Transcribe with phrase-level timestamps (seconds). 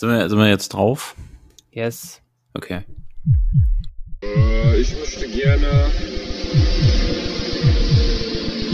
[0.00, 1.14] Sind wir, sind wir jetzt drauf?
[1.72, 2.22] Yes.
[2.54, 2.84] Okay.
[4.22, 5.90] Äh, ich möchte gerne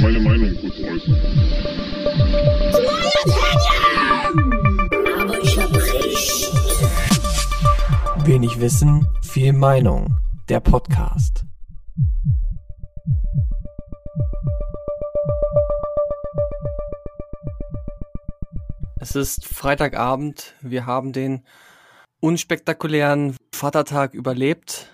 [0.00, 1.16] meine Meinung kurz äußern.
[5.20, 6.52] Aber ich hab recht.
[8.24, 10.14] Wenig Wissen, viel Meinung.
[10.48, 11.45] Der Podcast.
[19.16, 20.54] Ist Freitagabend.
[20.62, 21.42] Wir haben den
[22.20, 24.88] unspektakulären Vatertag überlebt.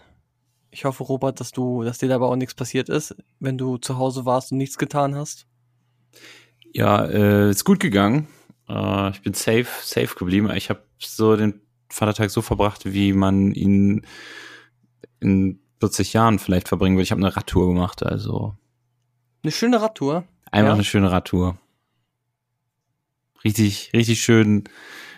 [0.71, 3.99] Ich hoffe, Robert, dass du, dass dir dabei auch nichts passiert ist, wenn du zu
[3.99, 5.47] Hause warst und nichts getan hast.
[6.73, 8.29] Ja, äh, ist gut gegangen.
[8.69, 10.51] Äh, ich bin safe, safe geblieben.
[10.55, 11.61] Ich habe so den
[11.91, 14.07] Vatertag so verbracht, wie man ihn
[15.21, 17.03] in 40 Jahren vielleicht verbringen würde.
[17.03, 18.55] Ich habe eine Radtour gemacht, also
[19.43, 20.25] Eine schöne Radtour.
[20.51, 20.75] einfach Ja.
[20.75, 21.59] eine schöne Radtour.
[23.45, 24.65] Richtig, richtig schön,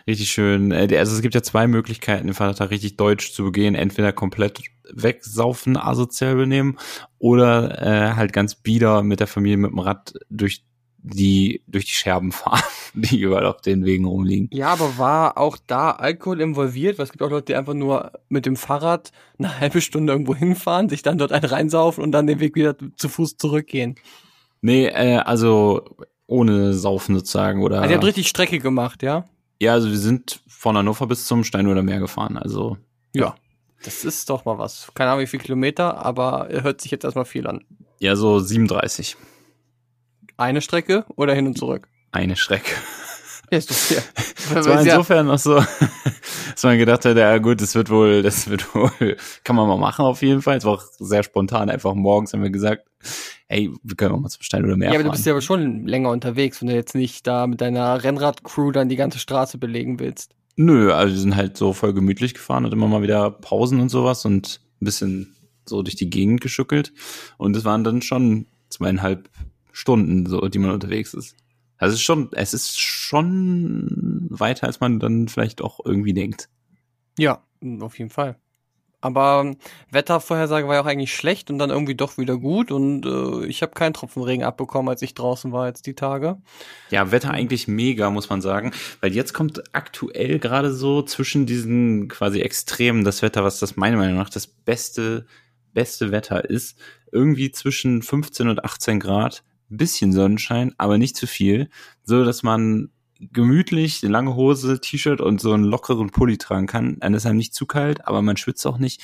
[0.06, 0.72] richtig schön.
[0.72, 3.74] Äh, Also es gibt ja zwei Möglichkeiten, den Vatertag richtig deutsch zu begehen.
[3.74, 4.60] Entweder komplett
[4.92, 6.78] wegsaufen, asozial benehmen
[7.18, 10.62] oder äh, halt ganz bieder mit der Familie mit dem Rad durch
[11.04, 12.62] die, durch die Scherben fahren,
[12.94, 14.48] die überall auf den Wegen rumliegen.
[14.52, 16.98] Ja, aber war auch da Alkohol involviert?
[16.98, 20.34] Weil es gibt auch Leute, die einfach nur mit dem Fahrrad eine halbe Stunde irgendwo
[20.34, 23.96] hinfahren, sich dann dort einen reinsaufen und dann den Weg wieder zu Fuß zurückgehen.
[24.62, 25.84] Nee, äh, also
[26.26, 27.80] ohne Saufen sozusagen oder.
[27.80, 29.24] Also ihr habt richtig Strecke gemacht, ja?
[29.60, 32.36] ja, also wir sind von Hannover bis zum Steinhuder Meer gefahren.
[32.36, 32.76] Also
[33.12, 33.34] Ja.
[33.84, 34.90] Das ist doch mal was.
[34.94, 37.64] Keine Ahnung, wie viele Kilometer, aber hört sich jetzt erstmal viel an.
[38.00, 39.16] ja, so 37.
[40.38, 41.88] Eine Strecke oder hin und zurück?
[42.10, 42.72] Eine Strecke.
[43.90, 44.00] Ja.
[44.54, 45.56] Das war insofern noch so,
[46.52, 49.78] dass man gedacht hat, ja gut, das wird wohl, das wird wohl, kann man mal
[49.78, 50.56] machen auf jeden Fall.
[50.56, 52.86] Es war auch sehr spontan, einfach morgens haben wir gesagt,
[53.48, 55.42] hey, wir können auch mal zum Stein oder Meer Ja, aber du bist ja aber
[55.42, 59.58] schon länger unterwegs, wenn du jetzt nicht da mit deiner Rennrad-Crew dann die ganze Straße
[59.58, 60.32] belegen willst.
[60.56, 63.88] Nö, also wir sind halt so voll gemütlich gefahren und immer mal wieder Pausen und
[63.88, 65.34] sowas und ein bisschen
[65.66, 66.92] so durch die Gegend geschuckelt.
[67.38, 69.28] Und es waren dann schon zweieinhalb
[69.72, 71.36] Stunden, so, die man unterwegs ist.
[71.84, 76.48] Also es ist schon, es ist schon weiter, als man dann vielleicht auch irgendwie denkt.
[77.18, 77.42] Ja,
[77.80, 78.36] auf jeden Fall.
[79.02, 79.58] Aber ähm,
[79.90, 83.60] Wettervorhersage war ja auch eigentlich schlecht und dann irgendwie doch wieder gut und äh, ich
[83.60, 86.38] habe keinen Tropfen Regen abbekommen, als ich draußen war jetzt die Tage.
[86.88, 88.72] Ja, Wetter eigentlich mega, muss man sagen.
[89.02, 93.98] Weil jetzt kommt aktuell gerade so zwischen diesen quasi Extremen das Wetter, was das meiner
[93.98, 95.26] Meinung nach das beste,
[95.74, 96.78] beste Wetter ist.
[97.12, 99.44] Irgendwie zwischen 15 und 18 Grad.
[99.76, 101.68] Bisschen Sonnenschein, aber nicht zu viel.
[102.04, 102.90] So, dass man
[103.32, 106.98] gemütlich eine lange Hose, T-Shirt und so einen lockeren Pulli tragen kann.
[107.00, 109.02] Dann ist einem nicht zu kalt, aber man schwitzt auch nicht.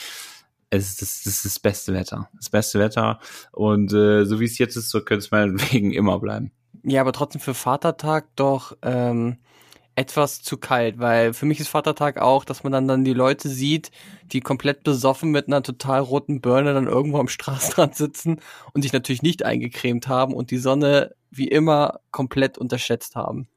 [0.70, 2.28] Es ist das, das, ist das beste Wetter.
[2.36, 3.18] Das beste Wetter.
[3.52, 6.52] Und äh, so wie es jetzt ist, so könnte es meinetwegen immer bleiben.
[6.82, 9.38] Ja, aber trotzdem für Vatertag doch ähm,
[9.96, 13.48] etwas zu kalt, weil für mich ist Vatertag auch, dass man dann, dann die Leute
[13.48, 13.90] sieht,
[14.32, 18.40] die komplett besoffen mit einer total roten Birne dann irgendwo am Straßenrand sitzen
[18.72, 23.48] und sich natürlich nicht eingecremt haben und die Sonne wie immer komplett unterschätzt haben.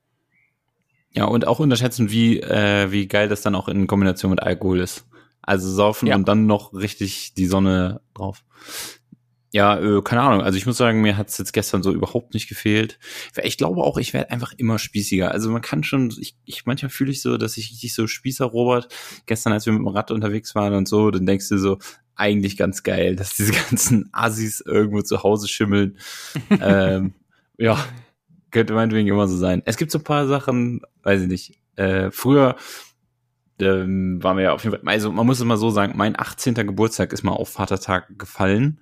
[1.11, 4.79] Ja, und auch unterschätzen, wie, äh, wie geil das dann auch in Kombination mit Alkohol
[4.79, 5.05] ist.
[5.41, 6.15] Also saufen Ja.
[6.15, 8.43] und dann noch richtig die Sonne drauf.
[9.53, 10.41] Ja, äh, keine Ahnung.
[10.41, 12.97] Also ich muss sagen, mir hat's jetzt gestern so überhaupt nicht gefehlt.
[13.43, 15.29] Ich glaube auch, ich werde einfach immer spießiger.
[15.29, 18.45] Also man kann schon, ich, ich manchmal fühle ich so, dass ich richtig so Spießer
[18.45, 18.91] Robert.
[19.27, 21.77] Gestern, als wir mit dem Rad unterwegs waren und so, dann denkst du so,
[22.15, 25.99] eigentlich ganz geil, dass diese ganzen Assis irgendwo zu Hause schimmeln.
[26.59, 27.13] ähm,
[27.59, 27.77] ja,
[28.49, 29.61] könnte meinetwegen immer so sein.
[29.65, 31.59] Es gibt so ein paar Sachen, weiß ich nicht.
[31.75, 32.55] Äh, früher
[33.59, 36.19] ähm, waren wir ja auf jeden Fall, also man muss es mal so sagen, mein
[36.19, 36.55] 18.
[36.55, 38.79] Geburtstag ist mal auf Vatertag gefallen.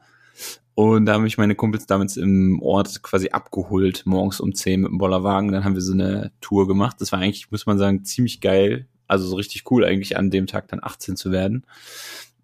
[0.74, 4.92] Und da haben mich meine Kumpels damals im Ort quasi abgeholt, morgens um 10 mit
[4.92, 5.52] dem Bollerwagen.
[5.52, 6.98] Dann haben wir so eine Tour gemacht.
[7.00, 8.88] Das war eigentlich, muss man sagen, ziemlich geil.
[9.08, 11.66] Also so richtig cool eigentlich an dem Tag dann 18 zu werden.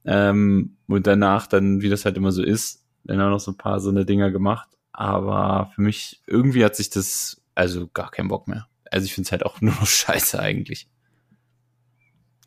[0.05, 3.57] Ähm, und danach dann, wie das halt immer so ist, dann auch noch so ein
[3.57, 4.69] paar so eine Dinger gemacht.
[4.91, 8.67] Aber für mich, irgendwie hat sich das, also gar keinen Bock mehr.
[8.91, 10.89] Also ich finde es halt auch nur noch scheiße eigentlich.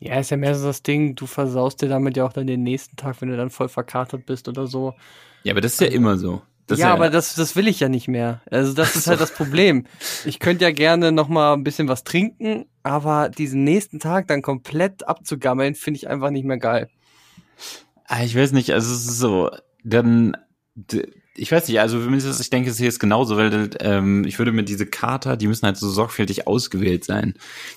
[0.03, 2.63] Ja, ist ja mehr so das Ding, du versaust dir damit ja auch dann den
[2.63, 4.95] nächsten Tag, wenn du dann voll verkatert bist oder so.
[5.43, 6.41] Ja, aber das ist ja immer so.
[6.65, 8.41] Das ist ja, aber das, das will ich ja nicht mehr.
[8.49, 9.85] Also das ist halt das Problem.
[10.25, 14.41] Ich könnte ja gerne noch mal ein bisschen was trinken, aber diesen nächsten Tag dann
[14.41, 16.89] komplett abzugammeln, finde ich einfach nicht mehr geil.
[18.05, 19.51] Ah, Ich weiß nicht, also es ist so,
[19.83, 20.35] dann,
[21.35, 24.51] ich weiß nicht, also ist ich denke, es ist jetzt genauso, weil ähm, ich würde
[24.51, 27.35] mir diese Kater, die müssen halt so sorgfältig ausgewählt sein.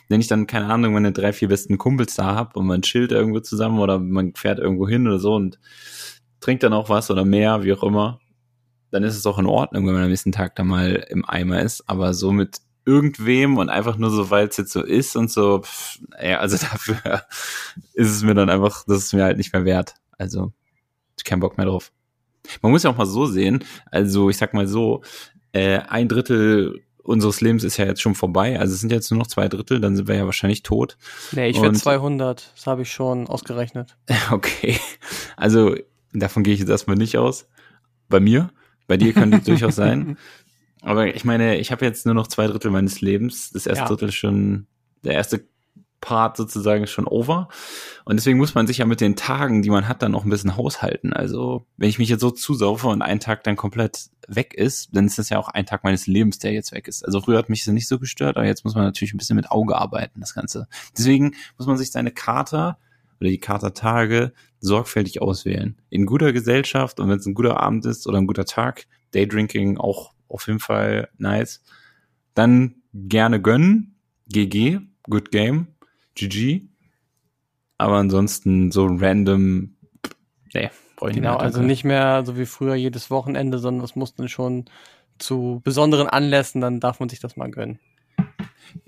[0.09, 3.13] Wenn ich dann, keine Ahnung, meine drei, vier besten Kumpels da hab und man chillt
[3.13, 5.61] irgendwo zusammen oder man fährt irgendwo hin oder so und
[6.41, 8.21] trinkt dann auch was oder mehr, wie auch immer,
[8.91, 11.63] dann ist es auch in Ordnung, wenn man am nächsten Tag da mal im Eimer
[11.63, 11.89] ist.
[11.89, 15.63] Aber so mit irgendwem und einfach nur so, weil es jetzt so ist und so,
[15.63, 17.23] pff, ja, also dafür
[17.95, 19.95] ist es mir dann einfach, das ist mir halt nicht mehr wert.
[20.19, 20.53] Also,
[21.17, 21.93] ich keinen Bock mehr drauf.
[22.63, 25.03] Man muss ja auch mal so sehen, also ich sag mal so,
[25.53, 29.19] äh, ein Drittel unseres Lebens ist ja jetzt schon vorbei, also es sind jetzt nur
[29.19, 30.97] noch zwei Drittel, dann sind wir ja wahrscheinlich tot.
[31.33, 32.53] Nee, ich werde Und- 200.
[32.57, 33.97] Das habe ich schon ausgerechnet.
[34.31, 34.79] Okay,
[35.37, 35.75] also
[36.13, 37.47] davon gehe ich jetzt erstmal nicht aus.
[38.09, 38.51] Bei mir,
[38.87, 40.17] bei dir könnte es durchaus sein.
[40.83, 43.51] Aber ich meine, ich habe jetzt nur noch zwei Drittel meines Lebens.
[43.51, 43.89] Das erste Ja.
[43.89, 44.67] Drittel schon,
[45.03, 45.47] der erste
[46.05, 47.49] Part sozusagen schon over.
[48.05, 50.29] Und deswegen muss man sich ja mit den Tagen, die man hat, dann auch ein
[50.29, 51.15] bisschen haushalten.
[51.15, 55.07] Also, wenn ich mich jetzt so zusaufe und ein Tag dann komplett weg ist, dann
[55.07, 57.07] ist das ja auch ein Tag meines Lebens, der jetzt weg ist.
[57.07, 59.37] Also früher hat mich das nicht so gestört, aber jetzt muss man natürlich ein bisschen
[59.37, 60.69] mit Auge arbeiten, das Ganze.
[60.97, 62.79] Deswegen muss man sich seine Kater
[63.19, 65.81] oder die Katertage sorgfältig auswählen.
[65.89, 69.79] In guter Gesellschaft und wenn es ein guter Abend ist oder ein guter Tag, Daydrinking
[69.79, 71.63] auch auf jeden Fall nice.
[72.35, 73.97] Dann gerne gönnen.
[74.29, 75.69] GG, good game,
[76.15, 76.63] GG.
[77.79, 79.75] Aber ansonsten so random,
[80.55, 81.41] nee, brauche ich nicht Genau, mehr.
[81.41, 81.67] also danke.
[81.67, 84.67] nicht mehr so wie früher jedes Wochenende, sondern es muss dann schon
[85.19, 87.79] zu besonderen Anlässen, dann darf man sich das mal gönnen.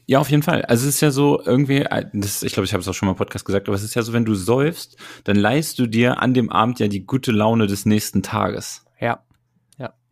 [0.06, 0.62] Ja, auf jeden Fall.
[0.62, 3.12] Also es ist ja so irgendwie, das, ich glaube, ich habe es auch schon mal
[3.12, 6.20] im Podcast gesagt, aber es ist ja so, wenn du säufst, dann leihst du dir
[6.20, 8.84] an dem Abend ja die gute Laune des nächsten Tages.
[9.00, 9.20] Ja.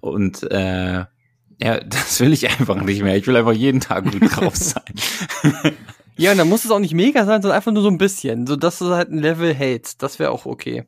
[0.00, 1.06] Und äh,
[1.60, 3.16] ja, das will ich einfach nicht mehr.
[3.16, 4.82] Ich will einfach jeden Tag gut drauf sein.
[6.16, 8.46] Ja, und dann muss es auch nicht mega sein, sondern einfach nur so ein bisschen,
[8.46, 10.02] so dass du halt ein Level hältst.
[10.02, 10.84] Das wäre auch okay.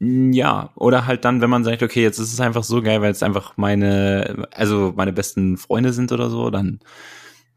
[0.00, 3.10] Ja, oder halt dann, wenn man sagt, okay, jetzt ist es einfach so geil, weil
[3.10, 6.80] es einfach meine, also meine besten Freunde sind oder so, dann,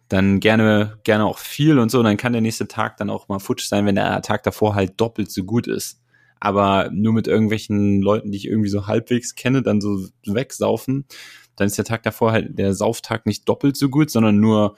[0.10, 3.40] dann gerne, gerne auch viel und so, dann kann der nächste Tag dann auch mal
[3.40, 6.02] futsch sein, wenn der Tag davor halt doppelt so gut ist.
[6.42, 11.06] Aber nur mit irgendwelchen Leuten, die ich irgendwie so halbwegs kenne, dann so wegsaufen,
[11.56, 14.76] dann ist der Tag davor halt der Sauftag nicht doppelt so gut, sondern nur,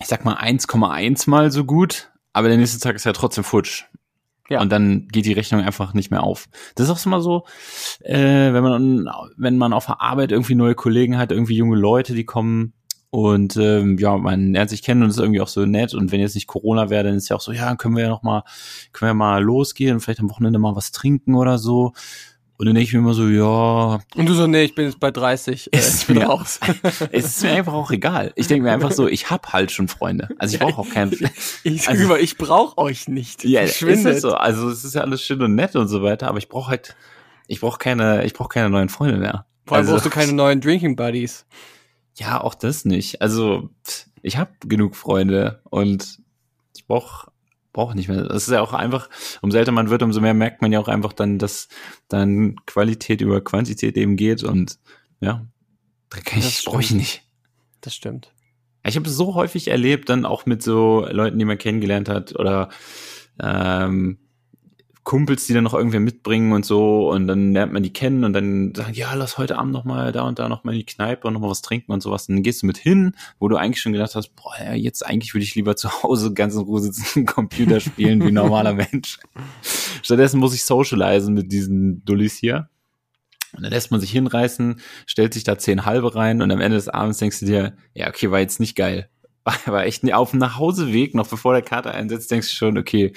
[0.00, 3.84] ich sag mal 1,1 mal so gut, aber der nächste Tag ist ja trotzdem futsch.
[4.48, 4.60] Ja.
[4.60, 6.48] Und dann geht die Rechnung einfach nicht mehr auf.
[6.76, 7.44] Das ist auch immer so,
[8.00, 12.14] äh, wenn man wenn man auf der Arbeit irgendwie neue Kollegen hat, irgendwie junge Leute,
[12.14, 12.72] die kommen
[13.10, 15.94] und ähm, ja, man lernt sich kennen und ist irgendwie auch so nett.
[15.94, 18.08] Und wenn jetzt nicht Corona wäre, dann ist ja auch so, ja, können wir ja
[18.08, 18.42] noch mal,
[18.92, 21.92] können wir mal losgehen, vielleicht am Wochenende mal was trinken oder so.
[22.58, 24.98] Und dann denke ich mir immer so, ja, Und du so, nee, ich bin jetzt
[24.98, 25.72] bei 30.
[25.72, 26.58] Äh, Ist ich bin mir- raus.
[27.12, 28.32] es ist mir einfach auch egal.
[28.34, 30.28] Ich denke mir einfach so, ich hab halt schon Freunde.
[30.38, 31.12] Also ich brauche auch keinen.
[31.64, 33.44] Ich, Also- über, ich brauche euch nicht.
[33.44, 34.16] Ja, ist Verschwindet.
[34.16, 34.32] es so.
[34.34, 36.96] Also es ist ja alles schön und nett und so weiter, aber ich brauche halt,
[37.46, 39.46] ich brauche keine, ich brauche keine neuen Freunde mehr.
[39.66, 41.44] Vor allem also, brauchst du keine neuen Drinking Buddies.
[42.14, 43.20] Ja, auch das nicht.
[43.20, 43.68] Also
[44.22, 46.20] ich habe genug Freunde und
[46.74, 47.30] ich brauche
[47.76, 48.24] brauche nicht mehr.
[48.24, 49.08] Das ist ja auch einfach,
[49.42, 51.68] umso älter man wird, umso mehr merkt man ja auch einfach dann, dass
[52.08, 54.78] dann Qualität über Quantität eben geht und
[55.20, 55.46] ja,
[56.08, 57.22] da kann Das ich, brauche ich nicht.
[57.82, 58.32] Das stimmt.
[58.82, 62.34] Ich habe es so häufig erlebt, dann auch mit so Leuten, die man kennengelernt hat
[62.34, 62.70] oder
[63.40, 64.18] ähm,
[65.06, 68.32] Kumpels, die dann noch irgendwer mitbringen und so und dann lernt man die kennen und
[68.32, 70.84] dann sagen, ja, lass heute Abend noch mal da und da noch mal in die
[70.84, 72.28] Kneipe und noch mal was trinken und sowas.
[72.28, 75.06] Und dann gehst du mit hin, wo du eigentlich schon gedacht hast, boah, ja, jetzt
[75.06, 78.72] eigentlich würde ich lieber zu Hause ganz in Ruhe sitzen, Computer spielen wie ein normaler
[78.92, 79.20] Mensch.
[80.02, 82.68] Stattdessen muss ich socialisen mit diesen Dullis hier.
[83.56, 86.78] Und dann lässt man sich hinreißen, stellt sich da zehn halbe rein und am Ende
[86.78, 89.08] des Abends denkst du dir, ja, okay, war jetzt nicht geil.
[89.46, 93.12] War, war echt auf dem Nachhauseweg, noch bevor der Kater einsetzt, denkst du schon, okay,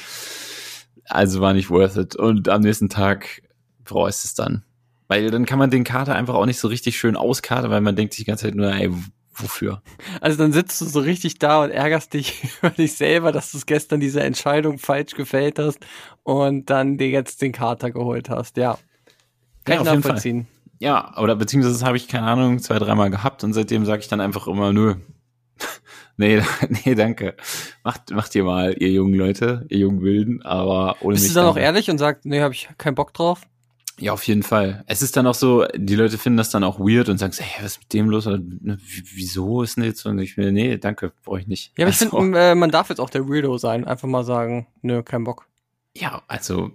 [1.05, 2.15] also war nicht worth it.
[2.15, 3.41] Und am nächsten Tag
[3.83, 4.63] bereust es dann.
[5.07, 7.95] Weil dann kann man den Kater einfach auch nicht so richtig schön auskatern, weil man
[7.95, 8.91] denkt sich die ganze Zeit nur, ey,
[9.33, 9.81] wofür?
[10.21, 13.57] Also dann sitzt du so richtig da und ärgerst dich über dich selber, dass du
[13.57, 15.79] es gestern diese Entscheidung falsch gefällt hast
[16.23, 18.57] und dann dir jetzt den Kater geholt hast.
[18.57, 18.77] Ja.
[19.65, 20.47] Kann Ja, ich nachvollziehen.
[20.79, 24.07] Ja, oder beziehungsweise das habe ich, keine Ahnung, zwei, dreimal gehabt und seitdem sage ich
[24.07, 24.95] dann einfach immer, nö.
[26.17, 26.41] nee,
[26.85, 27.35] nee, danke.
[27.83, 31.39] Macht, macht ihr mal, ihr jungen Leute, ihr jungen Wilden, aber ohne Bist mich du
[31.39, 33.41] dann auch ehrlich und sagst, nee, habe ich keinen Bock drauf?
[34.01, 34.83] Ja, auf jeden Fall.
[34.87, 37.43] Es ist dann auch so, die Leute finden das dann auch weird und sagen so,
[37.43, 38.27] hey, was ist mit dem los?
[38.27, 38.77] Oder, ne,
[39.13, 40.05] wieso ist denn jetzt?
[40.05, 41.73] Und ich will, nee, danke, brauche ich nicht.
[41.77, 43.85] Ja, aber ich Also, finde, äh, man darf jetzt auch der Weirdo sein.
[43.85, 45.47] Einfach mal sagen, nö, kein Bock.
[45.97, 46.71] Ja, also,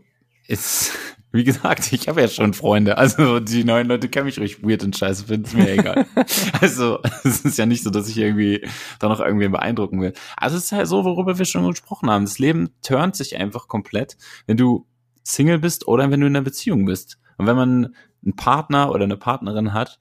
[0.46, 0.92] ist,
[1.32, 2.98] wie gesagt, ich habe ja schon Freunde.
[2.98, 6.06] Also, die neuen Leute können mich ruhig weird und scheiße finden, ist mir egal.
[6.60, 8.66] also, es ist ja nicht so, dass ich irgendwie
[8.98, 10.12] da noch irgendwen beeindrucken will.
[10.36, 12.24] Also, es ist halt so, worüber wir schon gesprochen haben.
[12.24, 14.86] Das Leben turnt sich einfach komplett, wenn du
[15.22, 17.18] Single bist oder wenn du in einer Beziehung bist.
[17.38, 19.98] Und wenn man einen Partner oder eine Partnerin hat,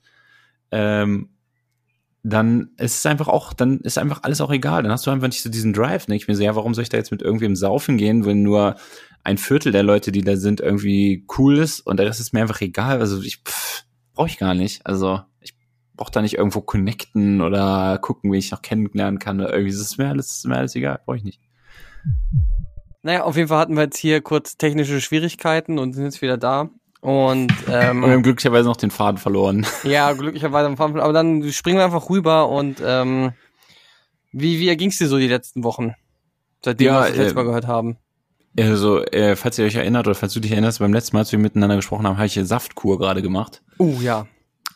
[0.72, 1.30] ähm,
[2.24, 4.84] dann ist es einfach auch, dann ist einfach alles auch egal.
[4.84, 6.06] Dann hast du einfach nicht so diesen Drive.
[6.06, 8.44] Denke ich mir so, ja, warum soll ich da jetzt mit irgendwem saufen gehen, wenn
[8.44, 8.76] nur
[9.26, 12.42] ein Viertel der Leute, die da sind, irgendwie cool ist und der Rest ist mir
[12.42, 13.00] einfach egal.
[13.00, 13.44] Also ich
[14.14, 14.86] brauche ich gar nicht.
[14.86, 15.54] Also ich
[15.96, 19.72] brauche da nicht irgendwo connecten oder gucken, wie ich noch kennenlernen kann oder irgendwie.
[19.72, 21.42] Das ist mir alles, ist mir alles egal, brauche ich nicht.
[23.02, 26.38] Naja, auf jeden Fall hatten wir jetzt hier kurz technische Schwierigkeiten und sind jetzt wieder
[26.38, 26.70] da.
[27.04, 29.66] Und Und wir haben ähm, glücklicherweise noch den Faden verloren.
[29.84, 33.34] ja, glücklicherweise am Fahren, aber dann springen wir einfach rüber und ähm,
[34.32, 35.96] wie, wie erging's dir so die letzten Wochen?
[36.64, 37.98] Seitdem Ja, wir das letzte äh, Mal gehört haben.
[38.58, 41.32] Also, äh, falls ihr euch erinnert oder falls du dich erinnerst, beim letzten Mal, als
[41.34, 43.62] wir miteinander gesprochen haben, habe ich eine Saftkur gerade gemacht.
[43.80, 44.28] Uh, ja.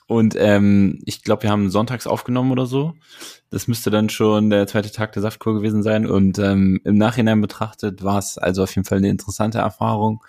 [0.08, 2.94] Und ähm, ich glaube, wir haben sonntags aufgenommen oder so.
[3.52, 6.08] Das müsste dann schon der zweite Tag der Saftkur gewesen sein.
[6.08, 10.24] Und ähm, im Nachhinein betrachtet war es also auf jeden Fall eine interessante Erfahrung.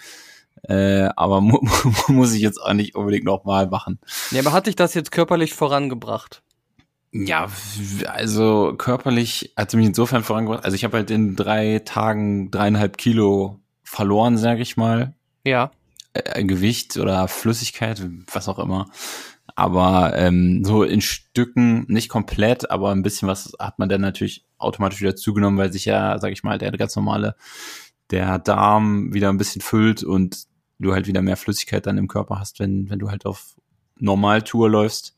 [0.62, 1.61] Äh, aber mu
[2.09, 3.99] muss ich jetzt auch nicht unbedingt nochmal machen.
[4.31, 6.43] Ja, aber hat dich das jetzt körperlich vorangebracht?
[7.11, 7.49] Ja,
[8.07, 10.65] also körperlich hat es mich insofern vorangebracht.
[10.65, 15.15] Also ich habe halt in drei Tagen dreieinhalb Kilo verloren, sage ich mal.
[15.45, 15.71] Ja.
[16.12, 18.91] äh, Gewicht oder Flüssigkeit, was auch immer.
[19.55, 24.45] Aber ähm, so in Stücken, nicht komplett, aber ein bisschen was hat man dann natürlich
[24.59, 27.35] automatisch wieder zugenommen, weil sich ja, sag ich mal, der ganz normale,
[28.11, 30.45] der Darm wieder ein bisschen füllt und
[30.78, 33.56] du halt wieder mehr Flüssigkeit dann im Körper hast, wenn, wenn du halt auf
[33.99, 35.14] Normaltour läufst.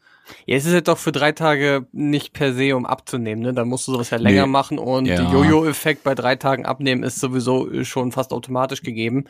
[0.47, 3.53] Ja, es ist halt doch für drei Tage nicht per se, um abzunehmen, ne?
[3.53, 4.53] Dann musst du sowas ja länger Nee.
[4.53, 5.17] machen und Ja.
[5.17, 9.25] der Jojo-Effekt bei drei Tagen abnehmen ist sowieso äh, schon fast automatisch gegeben.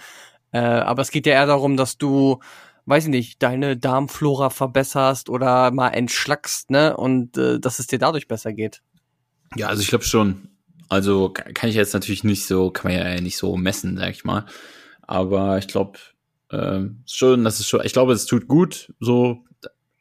[0.52, 2.40] Äh, aber es geht ja eher darum, dass du,
[2.84, 6.94] weiß ich nicht, deine Darmflora verbesserst oder mal entschlackst, ne?
[6.96, 8.82] Und äh, dass es dir dadurch besser geht.
[9.56, 10.48] Ja, also ich glaube schon.
[10.90, 14.10] Also ka- kann ich jetzt natürlich nicht so, kann man ja nicht so messen, sag
[14.10, 14.44] ich mal.
[15.02, 15.98] Aber ich glaube
[16.50, 19.38] ähm, schon, das ist schon, ich glaube, es tut gut, so.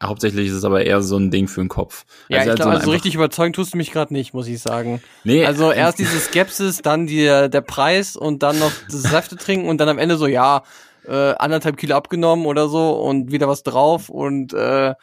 [0.02, 2.06] Hauptsächlich ist es aber eher so ein Ding für den Kopf.
[2.30, 4.62] Ja, ich halt glaube, also so richtig überzeugen tust du mich gerade nicht, muss ich
[4.62, 5.02] sagen.
[5.26, 9.68] Nee, Also erst diese Skepsis, dann die, der Preis und dann noch das Säfte trinken
[9.68, 10.64] und dann am Ende so, ja,
[11.06, 14.94] äh, anderthalb Kilo abgenommen oder so und wieder was drauf und äh,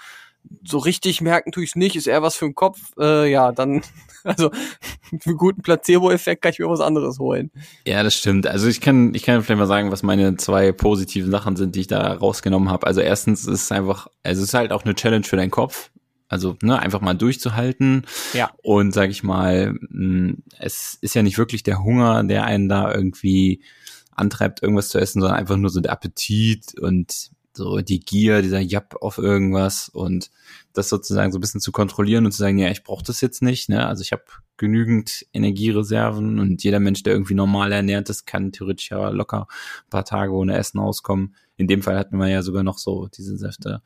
[0.65, 2.79] so richtig merken tue ich es nicht, ist eher was für den Kopf.
[2.99, 3.83] Äh, ja, dann,
[4.27, 4.51] also
[5.21, 7.51] für einen guten Placebo-Effekt kann ich mir was anderes holen.
[7.87, 8.47] Ja, das stimmt.
[8.47, 11.81] Also ich kann, ich kann vielleicht mal sagen, was meine zwei positiven Sachen sind, die
[11.81, 12.87] ich da rausgenommen habe.
[12.87, 15.91] Also erstens ist es einfach, also es ist halt auch eine Challenge für deinen Kopf.
[16.29, 18.05] Also ne, einfach mal durchzuhalten.
[18.33, 18.51] Ja.
[18.63, 22.93] Und sag ich mal, mh, es ist ja nicht wirklich der Hunger, der einen da
[22.93, 23.63] irgendwie
[24.11, 28.61] antreibt, irgendwas zu essen, sondern einfach nur so der Appetit und so die Gier, dieser
[28.61, 30.31] Japp auf irgendwas und
[30.73, 33.43] das sozusagen so ein bisschen zu kontrollieren und zu sagen, ja, ich brauche das jetzt
[33.43, 33.87] nicht, ne?
[33.87, 34.25] Also ich habe
[34.57, 39.47] genügend Energiereserven und jeder Mensch, der irgendwie normal ernährt ist, kann theoretisch ja locker
[39.87, 41.35] ein paar Tage ohne Essen auskommen.
[41.57, 43.83] In dem Fall hatten wir ja sogar noch so diese Säfte.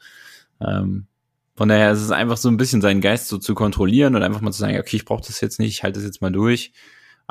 [0.61, 1.07] Ähm,
[1.57, 4.41] von daher ist es einfach so ein bisschen seinen Geist so zu kontrollieren und einfach
[4.41, 6.73] mal zu sagen, okay, ich brauche das jetzt nicht, ich halte das jetzt mal durch.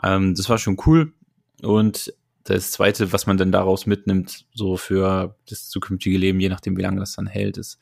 [0.03, 1.13] Ähm, das war schon cool.
[1.62, 6.77] Und das Zweite, was man dann daraus mitnimmt, so für das zukünftige Leben, je nachdem,
[6.77, 7.79] wie lange das dann hält, ist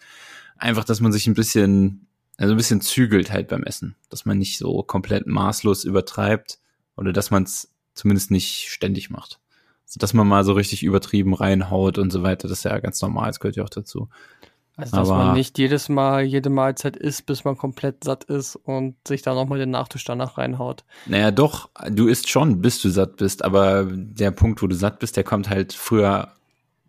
[0.58, 3.96] einfach, dass man sich ein bisschen, also ein bisschen zügelt halt beim Essen.
[4.10, 6.60] Dass man nicht so komplett maßlos übertreibt
[6.96, 9.40] oder dass man es zumindest nicht ständig macht.
[9.86, 13.02] Also, dass man mal so richtig übertrieben reinhaut und so weiter, das ist ja ganz
[13.02, 14.10] normal, das gehört ja auch dazu.
[14.79, 18.55] Also dass Aber- man nicht jedes Mal jede Mahlzeit isst, bis man komplett satt ist
[18.55, 20.84] und sich da nochmal den Nachtisch danach reinhaut.
[21.07, 25.00] Naja, doch, du isst schon, bis du satt bist, aber der Punkt, wo du satt
[25.00, 26.29] bist, der kommt halt früher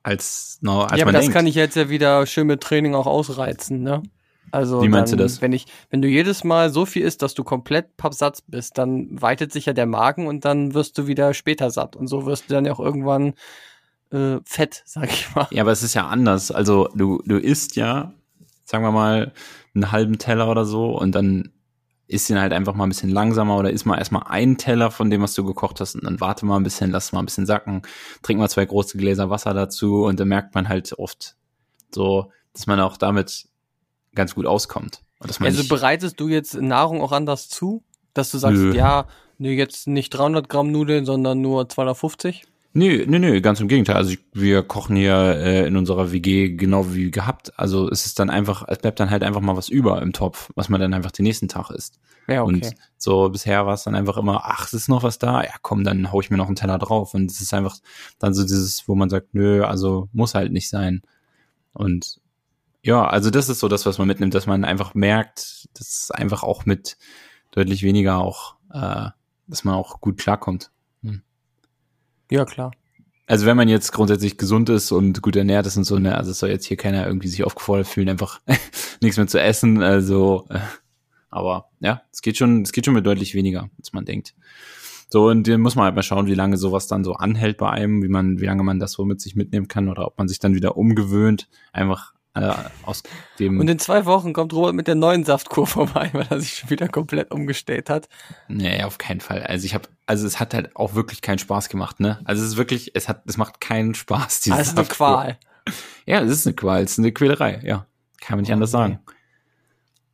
[0.03, 1.37] als, no, als ja, aber man das denkt.
[1.37, 4.03] kann ich jetzt ja wieder schön mit Training auch ausreizen, ne?
[4.51, 5.43] Also Wie meinst dann, du das?
[5.43, 9.09] Wenn ich, wenn du jedes Mal so viel isst, dass du komplett pappsatz bist, dann
[9.21, 12.49] weitet sich ja der Magen und dann wirst du wieder später satt und so wirst
[12.49, 13.35] du dann ja auch irgendwann
[14.11, 15.47] äh, fett, sag ich mal.
[15.51, 16.51] Ja, aber es ist ja anders.
[16.51, 18.13] Also du, du isst ja,
[18.65, 19.33] sagen wir mal,
[19.75, 21.53] einen halben Teller oder so und dann
[22.07, 25.11] isst ihn halt einfach mal ein bisschen langsamer oder isst mal erstmal einen Teller von
[25.11, 27.47] dem, was du gekocht hast und dann warte mal ein bisschen, lass mal ein bisschen
[27.47, 27.83] sacken,
[28.23, 31.37] trink mal zwei große Gläser Wasser dazu und dann merkt man halt oft
[31.95, 33.47] so, dass man auch damit
[34.15, 35.03] ganz gut auskommt.
[35.21, 37.85] Also bereitest du jetzt Nahrung auch anders zu?
[38.15, 38.75] Dass du sagst, Nö.
[38.75, 42.47] ja, nee, jetzt nicht 300 Gramm Nudeln, sondern nur 250?
[42.79, 43.97] Nö, nö, nö, ganz im Gegenteil.
[43.97, 47.59] Also ich, wir kochen hier äh, in unserer WG genau wie gehabt.
[47.59, 50.53] Also es ist dann einfach, es bleibt dann halt einfach mal was über im Topf,
[50.55, 51.99] was man dann einfach den nächsten Tag isst.
[52.29, 52.53] Ja, okay.
[52.53, 55.55] Und so bisher war es dann einfach immer, ach, es ist noch was da, ja
[55.61, 57.15] komm, dann hau ich mir noch einen Teller drauf.
[57.15, 57.77] Und es ist einfach
[58.21, 61.03] dann so dieses, wo man sagt, nö, also muss halt nicht sein.
[61.73, 62.21] Und
[62.83, 66.11] ja, also das ist so das, was man mitnimmt, dass man einfach merkt, dass es
[66.13, 66.97] einfach auch mit
[67.51, 69.09] deutlich weniger auch, äh,
[69.49, 70.71] dass man auch gut klarkommt.
[72.31, 72.73] Ja, klar.
[73.27, 76.31] Also wenn man jetzt grundsätzlich gesund ist und gut ernährt ist und so, ne, also
[76.31, 78.41] es soll jetzt hier keiner irgendwie sich aufgefordert fühlen, einfach
[79.03, 79.83] nichts mehr zu essen.
[79.83, 80.61] Also, äh,
[81.29, 84.35] aber ja, es geht schon, es geht schon mit deutlich weniger, als man denkt.
[85.11, 87.71] So, und dann muss man halt mal schauen, wie lange sowas dann so anhält bei
[87.71, 90.29] einem, wie man, wie lange man das so mit sich mitnehmen kann oder ob man
[90.29, 92.55] sich dann wieder umgewöhnt, einfach äh,
[92.85, 93.03] aus
[93.39, 93.61] dem.
[93.61, 96.71] Und in zwei Wochen kommt Robert mit der neuen Saftkur vorbei, weil er sich schon
[96.71, 98.09] wieder komplett umgestellt hat.
[98.49, 99.43] Nee, auf keinen Fall.
[99.43, 102.21] Also ich habe, also es hat halt auch wirklich keinen Spaß gemacht, ne?
[102.25, 104.41] Also es ist wirklich, es hat, es macht keinen Spaß.
[104.41, 104.87] diese Das ist eine.
[104.87, 105.39] Qual.
[106.07, 107.87] Ja, es ist eine Qual, es ist eine Quälerei, ja.
[108.21, 108.83] Kann man nicht anders Okay.
[108.83, 109.01] sagen.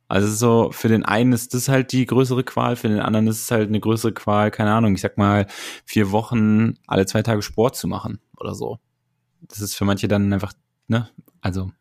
[0.07, 3.27] Also es so, für den einen ist das halt die größere Qual, für den anderen
[3.27, 5.47] ist es halt eine größere Qual, keine Ahnung, ich sag mal,
[5.83, 8.79] vier Wochen alle zwei Tage Sport zu machen oder so.
[9.41, 10.53] Das ist für manche dann einfach,
[10.87, 11.09] ne,
[11.41, 11.71] also,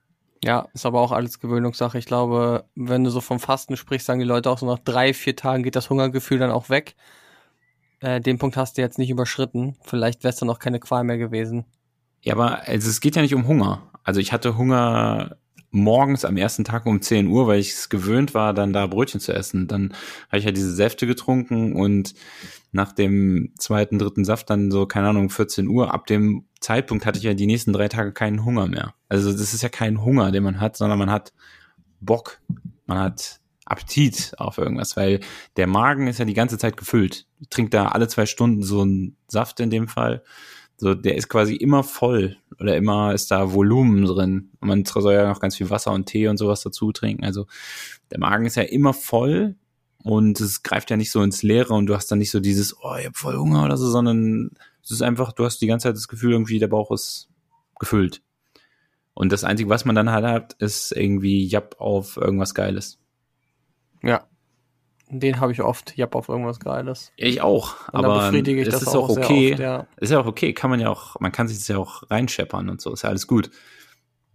[0.44, 1.96] Ja, ist aber auch alles Gewöhnungssache.
[1.96, 5.14] Ich glaube, wenn du so vom Fasten sprichst, sagen die Leute auch so nach drei,
[5.14, 6.96] vier Tagen geht das Hungergefühl dann auch weg.
[8.00, 9.76] Äh, den Punkt hast du jetzt nicht überschritten.
[9.82, 11.64] Vielleicht wär's dann auch keine Qual mehr gewesen.
[12.20, 13.90] ja, aber also es geht ja nicht um Hunger.
[14.02, 15.38] Also ich hatte Hunger
[15.70, 19.20] morgens am ersten Tag um 10 Uhr, weil ich es gewöhnt war, dann da Brötchen
[19.20, 19.66] zu essen.
[19.66, 19.94] Dann
[20.28, 22.14] habe ich ja diese Säfte getrunken und
[22.70, 25.94] nach dem zweiten, dritten Saft dann so, keine Ahnung, 14 Uhr.
[25.94, 28.94] Ab dem Zeitpunkt hatte ich ja die nächsten drei Tage keinen Hunger mehr.
[29.08, 31.32] Also das ist ja kein Hunger, den man hat, sondern man hat
[32.00, 32.40] Bock.
[32.86, 35.20] Man hat Appetit auf irgendwas, weil
[35.56, 37.26] der Magen ist ja die ganze Zeit gefüllt.
[37.40, 40.22] Ich trinke da alle zwei Stunden so einen Saft in dem Fall.
[40.76, 44.50] So, der ist quasi immer voll oder immer ist da Volumen drin.
[44.60, 47.24] Und man soll ja noch ganz viel Wasser und Tee und sowas dazu trinken.
[47.24, 47.46] Also
[48.10, 49.56] der Magen ist ja immer voll
[50.02, 52.76] und es greift ja nicht so ins Leere und du hast dann nicht so dieses,
[52.82, 54.50] oh, ich hab voll Hunger oder so, sondern
[54.84, 57.28] es ist einfach, du hast die ganze Zeit das Gefühl, irgendwie der Bauch ist
[57.78, 58.22] gefüllt.
[59.14, 62.98] Und das Einzige, was man dann halt hat, ist irgendwie Japp auf irgendwas Geiles.
[64.02, 64.26] Ja.
[65.08, 65.96] Den habe ich oft.
[65.96, 67.12] Japp auf irgendwas Geiles.
[67.16, 69.52] Ich auch, Und aber befriedige ich es das ist auch auch okay.
[69.52, 69.86] oft, ja.
[69.98, 72.68] Ist ja auch okay, kann man ja auch, man kann sich das ja auch reinscheppern
[72.68, 73.50] und so, ist ja alles gut.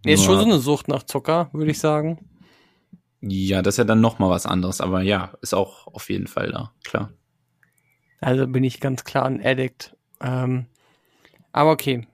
[0.04, 2.26] Nee, ist schon so eine Sucht nach Zucker, würde ich sagen.
[3.20, 6.26] Ja, das ist ja dann noch mal was anderes, aber ja, ist auch auf jeden
[6.26, 7.12] Fall da, klar.
[8.20, 9.96] Also bin ich ganz klar ein Addict.
[10.20, 10.66] Ähm,
[11.52, 12.06] aber okay.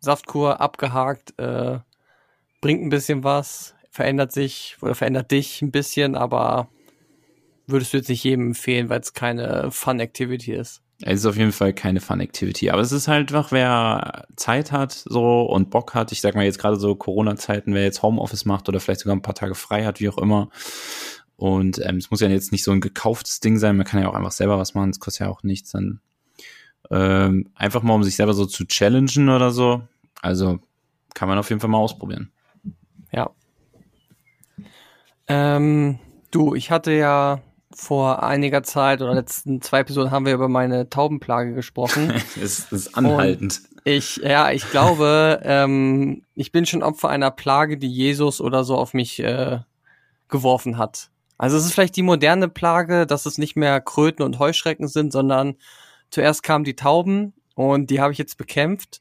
[0.00, 1.78] Saftkur abgehakt, äh,
[2.60, 6.68] bringt ein bisschen was, verändert sich oder verändert dich ein bisschen, aber
[7.66, 10.82] würdest du jetzt nicht jedem empfehlen, weil es keine Fun-Activity ist.
[11.04, 14.92] Es ist auf jeden Fall keine Fun-Activity, aber es ist halt einfach, wer Zeit hat
[14.92, 18.68] so und Bock hat, ich sag mal jetzt gerade so Corona-Zeiten, wer jetzt Homeoffice macht
[18.68, 20.48] oder vielleicht sogar ein paar Tage frei hat, wie auch immer.
[21.36, 24.08] Und ähm, es muss ja jetzt nicht so ein gekauftes Ding sein, man kann ja
[24.08, 25.72] auch einfach selber was machen, es kostet ja auch nichts.
[25.72, 26.00] Dann
[26.90, 29.82] ähm, einfach mal, um sich selber so zu challengen oder so.
[30.20, 30.58] Also
[31.14, 32.32] kann man auf jeden Fall mal ausprobieren.
[33.12, 33.30] Ja.
[35.28, 35.98] Ähm,
[36.30, 37.40] du, ich hatte ja
[37.74, 42.12] vor einiger Zeit oder letzten zwei Episoden haben wir über meine Taubenplage gesprochen.
[42.42, 43.62] es ist anhaltend.
[43.84, 48.76] Ich, ja, ich glaube, ähm, ich bin schon Opfer einer Plage, die Jesus oder so
[48.76, 49.60] auf mich äh,
[50.28, 51.10] geworfen hat.
[51.38, 55.12] Also es ist vielleicht die moderne Plage, dass es nicht mehr Kröten und Heuschrecken sind,
[55.12, 55.56] sondern
[56.12, 59.00] zuerst kamen die Tauben und die habe ich jetzt bekämpft.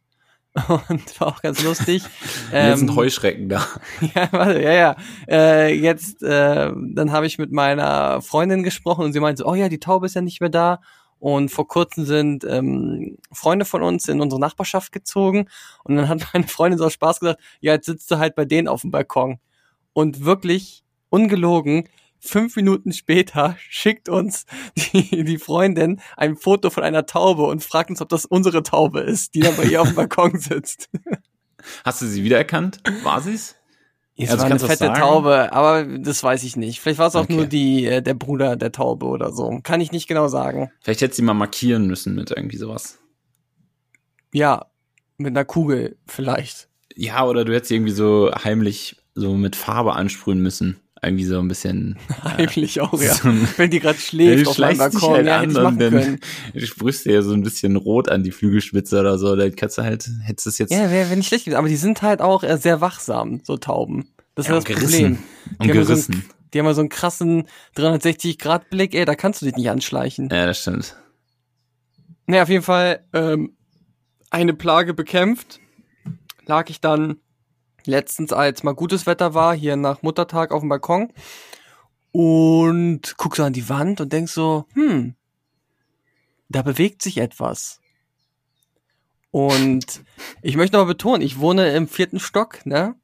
[0.89, 2.03] Und war auch ganz lustig.
[2.51, 3.65] Jetzt sind Ähm, Heuschrecken da.
[4.13, 4.95] ja, warte, ja, ja.
[5.29, 9.55] Äh, jetzt, äh, dann habe ich mit meiner Freundin gesprochen und sie meinte, so, oh
[9.55, 10.81] ja, die Taube ist ja nicht mehr da.
[11.19, 15.47] Und vor kurzem sind ähm, Freunde von uns in unsere Nachbarschaft gezogen.
[15.85, 18.43] Und dann hat meine Freundin so aus Spaß gesagt, ja, jetzt sitzt du halt bei
[18.43, 19.39] denen auf dem Balkon.
[19.93, 21.87] Und wirklich, ungelogen,
[22.21, 24.45] fünf Minuten später schickt uns
[24.93, 29.01] die, die Freundin ein Foto von einer Taube und fragt uns, ob das unsere Taube
[29.01, 30.89] ist, die dann bei ihr auf dem Balkon sitzt.
[31.83, 32.81] Hast du sie wiedererkannt?
[33.03, 33.55] War sie's?
[34.17, 34.93] Es Also war eine fette?
[34.93, 36.79] Taube, aber das weiß ich nicht.
[36.79, 37.33] Vielleicht war es auch Okay.
[37.33, 39.59] nur die, äh, der Bruder der Taube oder so.
[39.63, 40.71] Kann ich nicht genau sagen.
[40.81, 42.99] Vielleicht hätte sie mal markieren müssen mit irgendwie sowas.
[44.33, 44.67] Ja,
[45.17, 46.69] mit einer Kugel vielleicht.
[46.95, 50.79] Ja, oder du hättest sie irgendwie so heimlich so mit Farbe ansprühen müssen.
[51.03, 51.97] Irgendwie so ein bisschen.
[52.23, 53.15] Heimlich auch, ja.
[53.15, 55.13] so ein- Wenn die gerade Ja, schläft du auf meinem Balkon.
[55.15, 56.19] halt ja, an und dann
[56.53, 59.35] du sprühst dir ja so ein bisschen rot an die Flügelspitze oder so.
[59.35, 61.57] Dann kannst du halt, hättest du es jetzt Ja, wäre wär nicht schlecht gewesen.
[61.57, 64.09] Aber die sind halt auch äh, sehr wachsam, so Tauben.
[64.35, 65.17] Das Ja, ist und das Problem.
[65.59, 66.13] und Die haben ja so gerissen.
[66.13, 67.43] einen- Die haben ja so einen krassen
[67.77, 68.93] 360-Grad-Blick.
[68.93, 70.29] Ey, da kannst du dich nicht anschleichen.
[70.31, 70.95] Ja, das stimmt.
[72.27, 73.55] Ne, auf jeden Fall ähm,
[74.29, 75.59] eine Plage bekämpft.
[76.45, 77.15] Lag ich dann
[77.85, 81.11] letztens, als mal gutes Wetter war, hier nach Muttertag auf dem Balkon
[82.11, 85.15] und guck so an die Wand und denk so, hm,
[86.49, 87.79] da bewegt sich etwas.
[89.31, 90.03] Und
[90.41, 92.95] ich möchte noch mal betonen, ich wohne im vierten Stock, ne?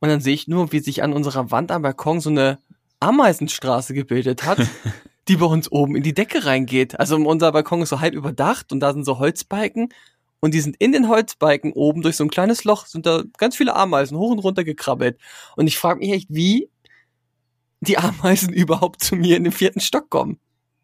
[0.00, 2.58] Und dann sehe ich nur, wie sich an unserer Wand am Balkon so eine
[3.00, 4.58] Ameisenstraße gebildet hat,
[5.28, 6.98] die bei uns oben in die Decke reingeht.
[6.98, 9.90] Also unser Balkon ist so halb überdacht und da sind so Holzbalken
[10.40, 13.56] und die sind in den Holzbalken oben durch so ein kleines Loch sind da ganz
[13.56, 15.18] viele Ameisen hoch und runter gekrabbelt.
[15.56, 16.70] Und ich frage mich echt, wie
[17.80, 20.38] die Ameisen überhaupt zu mir in den vierten Stock kommen.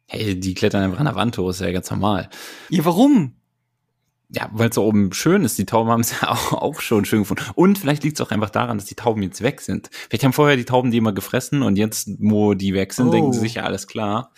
[0.09, 2.29] Hey, die klettern einfach an der Wand hoch, ist ja ganz normal.
[2.69, 3.35] Ja, warum?
[4.29, 5.57] ja, weil es da oben schön ist.
[5.57, 7.45] Die Tauben haben es ja auch, auch schon schön gefunden.
[7.55, 9.89] Und vielleicht liegt es auch einfach daran, dass die Tauben jetzt weg sind.
[9.93, 13.11] Vielleicht haben vorher die Tauben die immer gefressen und jetzt, wo die weg sind, Oh.
[13.13, 14.33] denken sie sich ja alles klar.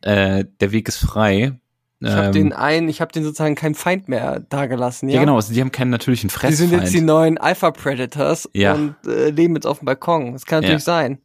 [0.00, 1.58] Äh, der Weg ist frei.
[2.00, 5.14] Ich habe Ähm, den einen, ich habe den sozusagen keinen Feind mehr dagelassen, ja?
[5.16, 6.70] ja, genau, also die haben keinen natürlichen Die Fressfeind.
[6.70, 8.74] sind jetzt die neuen Alpha Predators Ja.
[8.74, 10.32] und äh, leben jetzt auf dem Balkon.
[10.34, 10.92] Das kann natürlich Ja.
[10.94, 11.18] sein.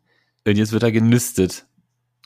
[0.48, 1.66] und jetzt wird er genistet.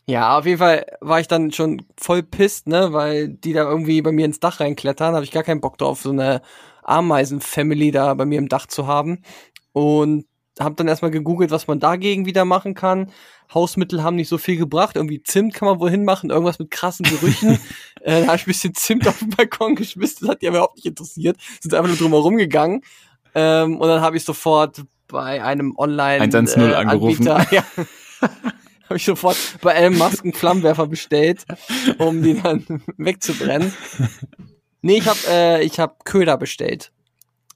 [0.08, 4.03] Ja, auf jeden Fall war ich dann schon voll pisst, ne, weil die da irgendwie
[4.03, 6.41] bei mir ins Dach reinklettern, habe ich gar keinen Bock drauf, so eine
[6.84, 9.21] Ameisen-Family da bei mir im Dach zu haben.
[9.73, 10.25] Und
[10.59, 13.11] habe dann erstmal gegoogelt, was man dagegen wieder machen kann.
[13.53, 14.95] Hausmittel haben nicht so viel gebracht.
[14.95, 17.59] Irgendwie Zimt kann man wohin machen, irgendwas mit krassen Gerüchen.
[18.01, 20.57] äh, da habe ich ein bisschen Zimt auf den Balkon geschmissen, das hat die aber
[20.57, 21.37] überhaupt nicht interessiert.
[21.59, 22.81] Sind einfach nur drumherum gegangen.
[23.33, 27.27] Ähm, und dann habe ich sofort bei einem Online 110 äh, angerufen.
[27.27, 27.63] Anbieter, ja,
[28.85, 31.45] habe ich sofort bei Elon Musk einen Flammenwerfer bestellt,
[31.97, 32.65] um die dann
[32.97, 33.73] wegzubrennen.
[34.81, 36.91] Nee, ich habe äh, ich hab Köder bestellt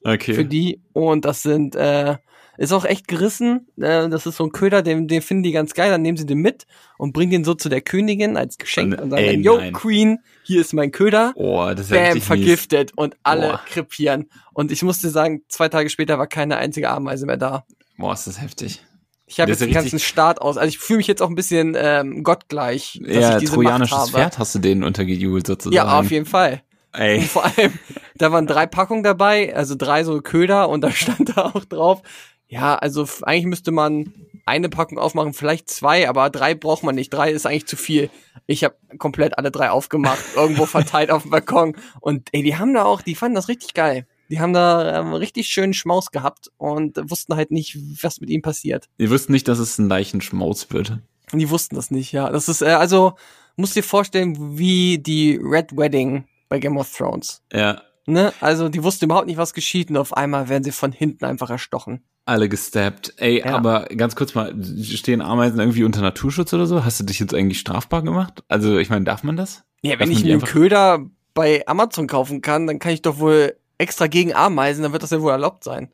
[0.02, 0.32] Okay.
[0.32, 2.16] für die und das sind äh,
[2.60, 3.68] ist auch echt gerissen.
[3.80, 5.90] Äh, das ist so ein Köder, den, den finden die ganz geil.
[5.90, 6.66] Dann nehmen sie den mit
[6.98, 9.56] und bringen den so zu der Königin als Geschenk Und, und sagen ey, dann, Yo,
[9.56, 9.72] nein.
[9.72, 11.32] Queen, hier ist mein Köder.
[11.36, 12.26] oh, das ist Bam, richtig mies.
[12.26, 13.60] vergiftet und alle Boah.
[13.66, 14.28] krepieren.
[14.52, 17.64] Und ich musste sagen, zwei Tage später war keine einzige Ameise mehr da.
[17.96, 18.84] Boah, ist das heftig.
[19.26, 20.58] Ich habe jetzt den ganzen Start aus.
[20.58, 23.96] Also ich fühle mich jetzt auch ein bisschen ähm, gottgleich, dass ja, ich diese trojanisches
[23.96, 24.18] Macht habe.
[24.18, 25.76] Pferd hast du denen untergejubelt sozusagen.
[25.76, 26.60] Ja, auf jeden Fall.
[26.92, 27.22] Und Ey.
[27.22, 27.72] vor allem,
[28.18, 32.02] da waren drei Packungen dabei, also drei so Köder und da stand da auch drauf,
[32.50, 34.12] ja, also eigentlich müsste man
[34.44, 37.10] eine Packung aufmachen, vielleicht zwei, aber drei braucht man nicht.
[37.10, 38.10] Drei ist eigentlich zu viel.
[38.46, 42.74] Ich habe komplett alle drei aufgemacht, irgendwo verteilt auf dem Balkon und ey, die haben
[42.74, 44.06] da auch, die fanden das richtig geil.
[44.30, 48.42] Die haben da ähm, richtig schönen Schmaus gehabt und wussten halt nicht, was mit ihm
[48.42, 48.88] passiert.
[48.98, 50.98] Die wussten nicht, dass es ein Leichenschmaus wird.
[51.32, 52.30] Die wussten das nicht, ja.
[52.30, 53.14] Das ist, äh, also,
[53.56, 57.42] musst dir vorstellen, wie die Red Wedding bei Game of Thrones.
[57.52, 58.32] Ja, Ne?
[58.40, 61.50] Also, die wussten überhaupt nicht, was geschieht und auf einmal werden sie von hinten einfach
[61.50, 62.02] erstochen.
[62.26, 63.14] alle gestabbt.
[63.16, 63.56] Ey, Ja.
[63.56, 66.84] aber ganz kurz mal, stehen Ameisen irgendwie unter Naturschutz oder so?
[66.84, 68.44] Hast du dich jetzt eigentlich strafbar gemacht?
[68.48, 69.64] Also, ich meine, darf man das?
[69.82, 73.56] Ja, wenn ich mir einen Köder bei Amazon kaufen kann, dann kann ich doch wohl
[73.78, 75.90] extra gegen Ameisen, dann wird das ja wohl erlaubt sein.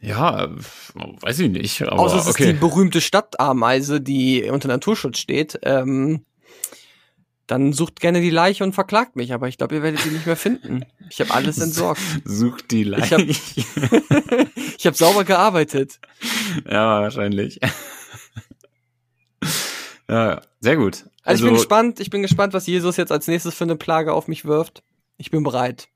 [0.00, 0.48] Ja,
[1.20, 2.52] weiß ich nicht, aber Außer es ist die okay.
[2.54, 5.58] berühmte Stadtameise, die unter Naturschutz steht.
[5.62, 6.24] Ähm,
[7.46, 10.26] dann sucht gerne die Leiche und verklagt mich, aber ich glaube, ihr werdet sie nicht
[10.26, 10.84] mehr finden.
[11.10, 12.00] Ich habe alles entsorgt.
[12.24, 14.50] Sucht die Ich hab- Leiche.
[14.78, 16.00] Ich habe sauber gearbeitet.
[16.68, 17.60] ja, wahrscheinlich.
[20.08, 21.04] ja, sehr gut.
[21.22, 24.12] Also, ich bin gespannt, ich bin gespannt, was Jesus jetzt als nächstes für eine Plage
[24.12, 24.82] auf mich wirft.
[25.18, 25.88] Ich bin bereit.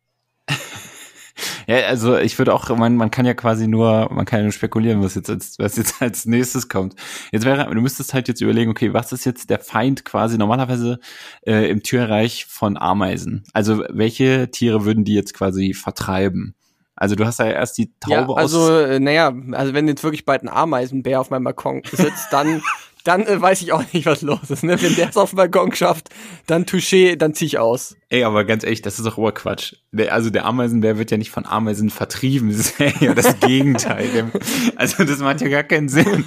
[1.67, 4.53] Ja, also ich würde auch, man, man kann ja quasi nur, man kann ja nur
[4.53, 6.95] spekulieren, was jetzt als, was jetzt als nächstes kommt.
[7.33, 11.01] Jetzt wäre, du müsstest halt jetzt überlegen, okay, was ist jetzt der Feind quasi normalerweise
[11.47, 13.45] äh, im Tierreich von Ameisen?
[13.53, 16.55] Also welche Tiere würden die jetzt quasi vertreiben?
[16.99, 18.71] Also du hast ja erst die Taube Ja, also, aus.
[18.71, 22.63] äh, naja, also wenn jetzt wirklich bald ein Ameisenbär auf meinem Balkon sitzt, dann,
[23.07, 24.65] dann äh, weiß ich auch nicht, was los ist.
[24.65, 24.81] Ne?
[24.83, 26.09] Wenn der es auf dem Balkon schafft,
[26.47, 27.97] dann touché, dann zieh ich aus.
[28.09, 29.75] Ey, aber ganz ehrlich, das ist doch Oberquatsch.
[29.93, 32.49] Der, also der Ameisenbär wird ja nicht von Ameisen vertrieben.
[32.57, 34.31] Das ist ja das Gegenteil.
[34.77, 36.25] Also das macht ja gar keinen Sinn.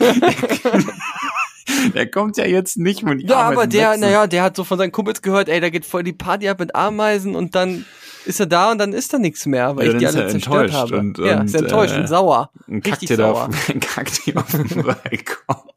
[1.94, 4.02] Der kommt ja jetzt nicht von Ja, aber der, wechseln.
[4.02, 6.60] naja, der hat so von seinen Kumpels gehört, ey, da geht voll die Party ab
[6.60, 7.86] mit Ameisen und dann
[8.26, 10.30] ist er da und dann ist da nichts mehr, weil Ja, ich die alle er
[10.30, 10.98] zerstört enttäuscht habe.
[10.98, 12.52] und- ja, und, ist enttäuscht äh, und sauer.
[12.68, 13.48] Richtig kackt dir da sauer.
[13.48, 15.69] auf, kackt dir auf den Balkon.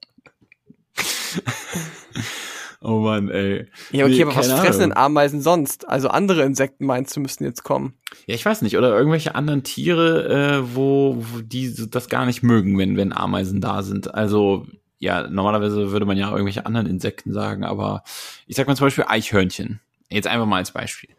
[2.83, 3.67] Oh Mann, ey.
[3.91, 5.05] Ja, okay, Nee, aber was keine fressen denn Ahnung.
[5.05, 5.89] Ameisen sonst?
[5.89, 7.95] Also andere Insekten meinst du, müssten jetzt kommen.
[8.27, 10.29] Ja, ich weiß nicht, oder irgendwelche anderen Tiere,
[10.63, 14.15] äh, wo, wo die das gar nicht mögen, wenn, wenn Ameisen da sind.
[14.15, 14.67] Also,
[14.99, 18.03] ja, normalerweise würde man ja irgendwelche anderen Insekten sagen, aber
[18.47, 19.81] ich sag mal zum Beispiel Eichhörnchen.
[20.11, 21.11] Jetzt einfach mal als Beispiel.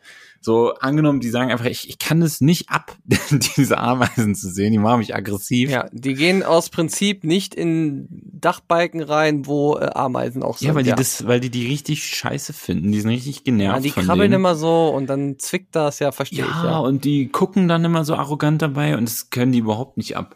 [0.45, 2.97] So, angenommen, die sagen einfach, ich, ich kann es nicht ab,
[3.57, 5.69] diese Ameisen zu sehen, die machen mich aggressiv.
[5.69, 10.67] Ja, die gehen aus Prinzip nicht in Dachbalken rein, wo äh, Ameisen auch sind.
[10.67, 12.91] Ja, weil die das, weil die die richtig scheiße finden.
[12.91, 14.41] Die sind richtig genervt ja, die von krabbeln denen.
[14.41, 16.63] immer so und dann zwickt das, ja, verstehe ja, ich.
[16.65, 16.77] Ja.
[16.79, 20.35] und die gucken dann immer so arrogant dabei und das können die überhaupt nicht ab.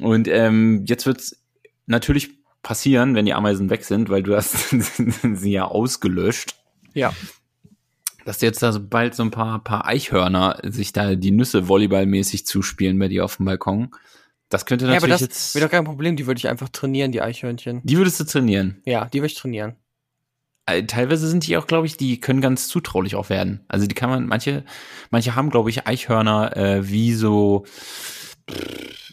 [0.00, 1.42] Und ähm, jetzt wird's
[1.86, 2.30] natürlich
[2.62, 4.68] passieren, wenn die Ameisen weg sind, weil du hast
[5.34, 6.54] sie ja ausgelöscht,
[6.94, 7.12] ja.
[8.24, 12.46] Dass jetzt da so bald so ein paar, paar Eichhörner sich da die Nüsse volleyballmäßig
[12.46, 13.90] zuspielen bei dir auf dem Balkon.
[14.48, 15.54] Das könnte Ja, aber natürlich das jetzt.
[15.54, 17.80] wäre doch kein Problem, die würde ich einfach trainieren, die Eichhörnchen.
[17.84, 18.82] Die würdest du trainieren.
[18.84, 19.76] Ja, die würde ich trainieren.
[20.66, 23.64] Äh, Teilweise sind die auch, glaube ich, die können ganz zutraulich auch werden.
[23.68, 24.64] Also die kann man, manche,
[25.10, 27.64] manche haben, glaube ich, Eichhörner äh, wie so,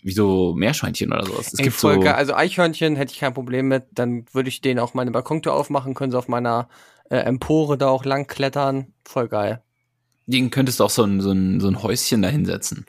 [0.01, 1.53] wie so Meerschweinchen oder sowas.
[1.53, 2.09] Es Ey, gibt voll so.
[2.09, 5.93] Also Eichhörnchen hätte ich kein Problem mit, dann würde ich denen auch meine Balkontür aufmachen,
[5.93, 6.67] können sie auf meiner
[7.09, 8.93] äh, Empore da auch lang klettern.
[9.05, 9.61] Voll geil.
[10.25, 12.85] Den könntest du auch so ein, so ein, so ein Häuschen da hinsetzen.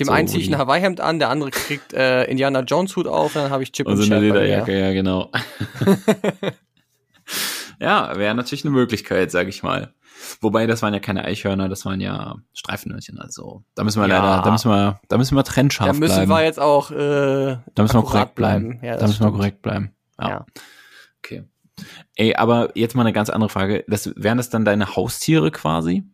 [0.00, 3.06] Dem So, einen ziehe ich ein Hawaii-Hemd an, der andere kriegt äh, Indiana Jones Hut
[3.06, 4.20] auf, dann habe ich Chip und, Und so eine.
[4.20, 5.30] Lederjacke, ja, genau.
[7.80, 9.92] ja, wäre natürlich eine Möglichkeit, sag ich mal.
[10.40, 14.18] Wobei, das waren ja keine Eichhörner, das waren ja Streifenhörnchen, also da müssen wir Ja.
[14.18, 16.30] leider, da müssen wir, da müssen wir trennscharf Da müssen bleiben.
[16.30, 18.78] wir jetzt auch äh, da müssen wir korrekt bleiben.
[18.82, 19.36] Ja, da müssen wir stimmt.
[19.36, 19.92] korrekt bleiben.
[20.20, 20.28] Ja.
[20.28, 20.46] Ja.
[21.24, 21.44] Okay.
[22.16, 23.84] Ey, aber jetzt mal eine ganz andere Frage.
[23.88, 26.04] Das, wären das dann deine Haustiere quasi?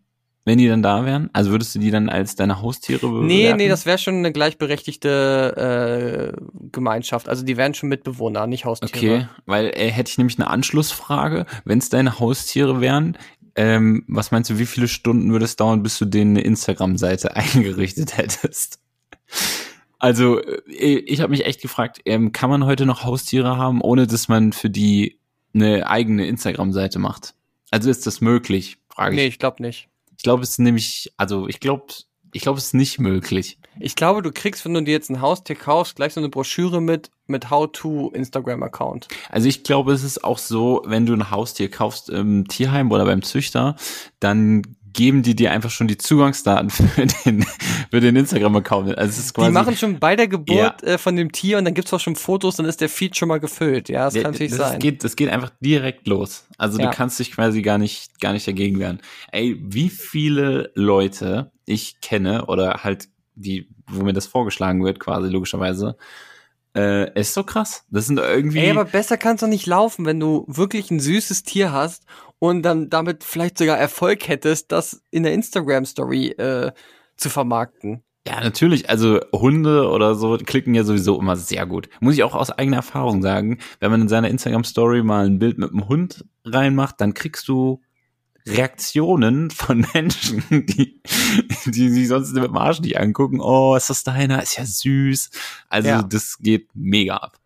[0.44, 1.28] Wenn die dann da wären?
[1.34, 3.26] Also würdest du die dann als deine Haustiere bewerten?
[3.26, 6.40] Nee, nee, das wäre schon eine gleichberechtigte äh,
[6.72, 7.28] Gemeinschaft.
[7.28, 9.14] Also die wären schon Mitbewohner, nicht Haustiere.
[9.14, 11.44] Okay, weil äh, hätte ich nämlich eine Anschlussfrage.
[11.66, 13.18] Wenn es deine Haustiere wären,
[13.56, 17.36] ähm, was meinst du, wie viele Stunden würde es dauern, bis du denen eine Instagram-Seite
[17.36, 18.78] eingerichtet hättest?
[19.98, 24.06] Also, äh, ich habe mich echt gefragt, ähm, kann man heute noch Haustiere haben, ohne
[24.06, 25.17] dass man für die
[25.54, 27.34] eine eigene Instagram-Seite macht?
[27.70, 29.16] Also ist das möglich, frage ich.
[29.16, 29.88] Nee, ich glaube nicht.
[30.16, 31.86] Ich glaube, es ist nämlich, also ich glaube,
[32.32, 33.58] ich glaube, es ist nicht möglich.
[33.80, 36.80] Ich glaube, du kriegst, wenn du dir jetzt ein Haustier kaufst, gleich so eine Broschüre
[36.80, 39.08] mit mit How-to Instagram-Account.
[39.28, 43.04] Also ich glaube, es ist auch so, wenn du ein Haustier kaufst im Tierheim oder
[43.04, 43.76] beim Züchter,
[44.18, 44.62] dann
[44.98, 47.46] geben die dir einfach schon die Zugangsdaten für den,
[47.88, 48.98] für den Instagram-Account.
[48.98, 51.64] Also es ist quasi, Die machen schon bei der Geburt äh, von dem Tier und
[51.66, 53.88] dann gibt's auch schon Fotos, dann ist der Feed schon mal gefüllt.
[53.88, 54.80] Ja, das Ja, kann natürlich das sein.
[54.80, 56.48] Geht, das geht einfach direkt los.
[56.58, 56.90] Also Ja.
[56.90, 59.00] du kannst dich quasi gar nicht, gar nicht dagegen wehren.
[59.30, 63.06] Ey, wie viele Leute ich kenne oder halt
[63.36, 65.96] die, wo mir das vorgeschlagen wird, quasi logischerweise,
[66.76, 67.84] äh, ist so krass.
[67.88, 68.58] Das sind irgendwie.
[68.58, 72.02] Ey, aber besser kann's doch nicht laufen, wenn du wirklich ein süßes Tier hast
[72.38, 76.72] und dann damit vielleicht sogar Erfolg hättest, das in der Instagram-Story äh,
[77.16, 78.02] zu vermarkten.
[78.26, 78.90] Ja, natürlich.
[78.90, 81.88] Also Hunde oder so klicken ja sowieso immer sehr gut.
[82.00, 83.58] Muss ich auch aus eigener Erfahrung sagen.
[83.80, 87.80] Wenn man in seiner Instagram-Story mal ein Bild mit einem Hund reinmacht, dann kriegst du
[88.46, 91.00] Reaktionen von Menschen, die,
[91.66, 93.40] die sich sonst mit dem Arsch nicht angucken.
[93.40, 94.42] Oh, ist das deiner?
[94.42, 95.30] Ist ja süß.
[95.68, 96.02] Also Ja.
[96.02, 97.38] das geht mega ab.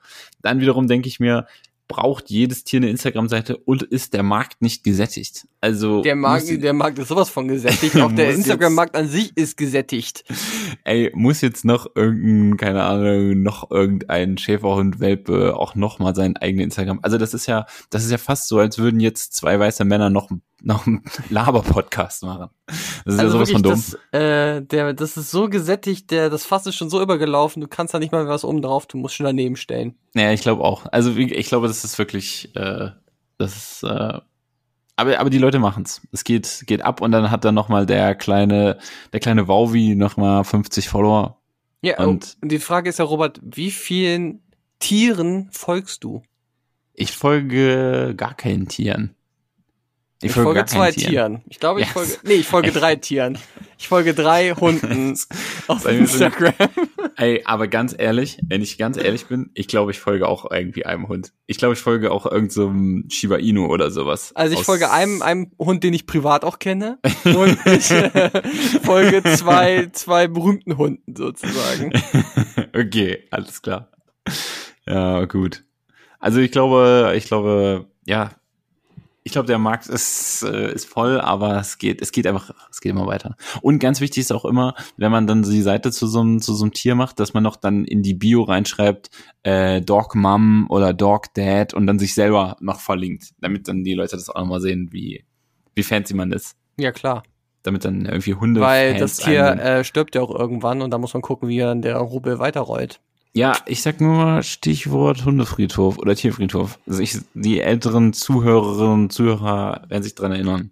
[0.42, 1.46] Dann wiederum denke ich mir,
[1.92, 5.46] braucht jedes Tier eine Instagram-Seite und ist der Markt nicht gesättigt?
[5.60, 7.96] Also Der Markt, der Markt ist sowas von gesättigt.
[8.00, 10.24] Auch der Instagram-Markt an sich ist gesättigt.
[10.84, 16.64] Ey, muss jetzt noch irgendein, keine Ahnung, noch irgendein Schäferhund-Welpe auch noch mal seinen eigenen
[16.64, 17.00] Instagram.
[17.02, 20.08] Also das ist ja, das ist ja fast so, als würden jetzt zwei weiße Männer
[20.08, 20.30] noch,
[20.64, 22.48] noch einen Laber-Podcast machen.
[23.04, 23.72] Das ist ja sowas von dumm.
[23.72, 27.60] Also das, äh, der, das ist so gesättigt, der, das Fass ist schon so übergelaufen,
[27.60, 29.94] du kannst da nicht mal was oben drauf, du musst schon daneben stellen.
[30.14, 30.86] Ja, ich glaube auch.
[30.92, 32.90] Also ich glaube, das ist wirklich, äh,
[33.38, 34.18] das ist, äh,
[34.96, 36.02] aber, aber die Leute machen's.
[36.12, 38.78] Es geht, geht ab und dann hat dann noch mal der kleine,
[39.12, 41.38] der kleine Wauwi noch mal 50 Follower.
[41.80, 44.42] Ja, Und- und die Frage ist ja, Robert, wie vielen
[44.78, 46.22] Tieren folgst du?
[46.94, 49.14] Ich folge gar keinen Tieren.
[50.24, 51.42] Ich, folge, gar zwei keinen Tieren.
[51.48, 51.92] Ich glaube, ich Yes.
[51.94, 53.38] folge, nee, ich folge drei Tieren.
[53.78, 55.18] Ich folge drei Hunden
[55.66, 56.54] auf Instagram.
[57.16, 60.86] Ey, aber ganz ehrlich, wenn ich ganz ehrlich bin, ich glaube, ich folge auch irgendwie
[60.86, 61.32] einem Hund.
[61.46, 64.30] Ich glaube, ich folge auch irgendeinem so Shiba Inu oder sowas.
[64.34, 66.98] Also ich folge einem, einem Hund, den ich privat auch kenne.
[67.24, 68.30] Und ich äh,
[68.82, 71.92] folge zwei, zwei berühmten Hunden sozusagen.
[72.74, 73.90] okay, alles klar.
[74.86, 75.64] Ja, gut.
[76.20, 78.30] Also ich glaube, ich glaube, ja,
[79.24, 82.80] ich glaube, der Markt ist, äh, ist voll, aber es geht, es geht einfach, es
[82.80, 83.36] geht immer weiter.
[83.60, 86.54] Und ganz wichtig ist auch immer, wenn man dann die Seite zu so einem, zu
[86.54, 89.10] so einem Tier macht, dass man noch dann in die Bio reinschreibt,
[89.44, 93.94] äh, Dog Mom oder Dog Dad und dann sich selber noch verlinkt, damit dann die
[93.94, 95.24] Leute das auch nochmal sehen, wie,
[95.74, 96.56] wie fancy man ist.
[96.76, 97.22] Ja, klar.
[97.62, 98.60] Damit dann irgendwie Hunde.
[98.60, 101.58] Weil Fans das Tier äh, stirbt ja auch irgendwann und da muss man gucken, wie
[101.58, 103.00] dann der Rubel weiterrollt.
[103.34, 106.78] Ja, ich sag nur mal Stichwort Hundefriedhof oder Tierfriedhof.
[106.86, 110.70] Also ich, die älteren Zuhörerinnen und Zuhörer werden sich dran erinnern.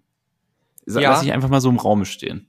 [0.85, 1.11] Sa- Ja.
[1.12, 2.49] Lass ich einfach mal so im Raum stehen.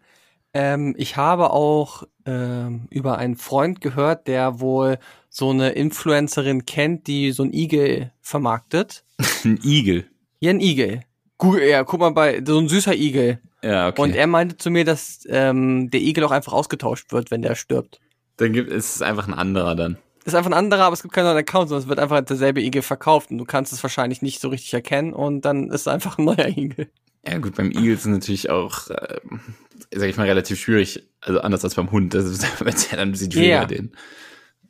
[0.54, 4.98] Ähm, ich habe auch ähm, über einen Freund gehört, der wohl
[5.30, 9.06] so eine Influencerin kennt, die so ein Igel vermarktet.
[9.46, 10.08] Ein Igel.
[10.42, 11.02] Ja, ein Igel.
[11.38, 13.40] Google, ja, guck mal bei, so ein süßer Igel.
[13.64, 14.02] Ja, okay.
[14.02, 17.56] Und er meinte zu mir, dass ähm, der Igel auch einfach ausgetauscht wird, wenn der
[17.56, 18.02] stirbt.
[18.42, 19.98] Dann gibt es ist einfach ein anderer dann.
[20.26, 22.62] ist einfach ein anderer, aber es gibt keinen neuen Account, sondern es wird einfach derselbe
[22.62, 25.88] Igel verkauft und du kannst es wahrscheinlich nicht so richtig erkennen und dann ist es
[25.88, 26.90] einfach ein neuer Igel.
[27.28, 29.20] Ja gut, beim Igel ist es natürlich auch, äh,
[29.94, 31.08] sag ich mal, relativ schwierig.
[31.22, 32.14] Also anders als beim Hund.
[32.16, 32.42] Das ist
[32.92, 33.66] ja dann ein bisschen schwieriger, Ja.
[33.66, 33.96] den,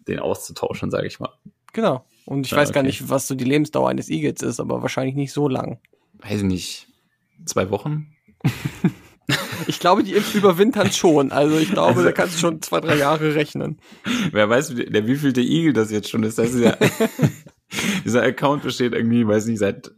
[0.07, 1.29] den auszutauschen, sage ich mal.
[1.71, 2.05] Genau.
[2.25, 2.87] Und ich Ja, weiß gar okay.
[2.87, 5.79] nicht, was so die Lebensdauer eines Igels ist, aber wahrscheinlich nicht so lang.
[6.19, 6.87] Weiß ich nicht.
[7.45, 8.13] Zwei Wochen?
[9.67, 11.31] Ich glaube, die überwintern schon.
[11.31, 13.77] Also ich glaube, da kannst du schon zwei, drei Jahre rechnen.
[14.31, 16.37] Wer weiß, wie- der wievielte Igel das jetzt schon ist.
[16.37, 16.75] Das ist ja,
[18.05, 19.91] dieser Account besteht irgendwie, weiß nicht, seit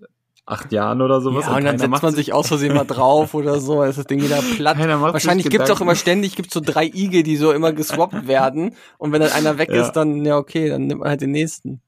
[0.45, 1.45] acht Jahren oder sowas.
[1.45, 3.97] Ja, und dann keiner setzt man sich aus Versehen mal drauf oder so, dann ist
[3.97, 4.77] das Ding wieder platt.
[4.77, 5.83] Wahrscheinlich gibt's auch Gedanken.
[5.83, 8.75] immer ständig, gibt's so drei Igel, die so immer geswappt werden.
[8.97, 9.81] Und wenn dann einer weg Ja.
[9.85, 11.81] ist, dann, ja okay, dann nimmt man halt den nächsten.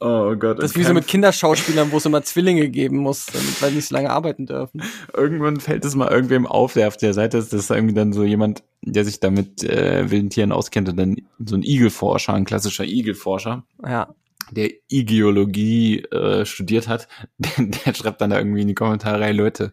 [0.00, 0.58] Oh Gott.
[0.58, 3.76] Das ist wie so mit Kinderschauspielern, wo es immer Zwillinge geben muss, damit, weil die
[3.76, 4.82] nicht so lange arbeiten dürfen.
[5.14, 7.52] Irgendwann fällt es mal irgendwem auf, der auf der Seite ist.
[7.52, 10.96] Das ist irgendwie dann so jemand, der sich da mit äh, wilden Tieren auskennt und
[10.96, 14.14] dann so ein Igelforscher, ein klassischer Igelforscher, Ja.
[14.50, 19.32] der Igeologie äh, studiert hat, der, der schreibt dann da irgendwie in die Kommentare, hey
[19.32, 19.72] Leute,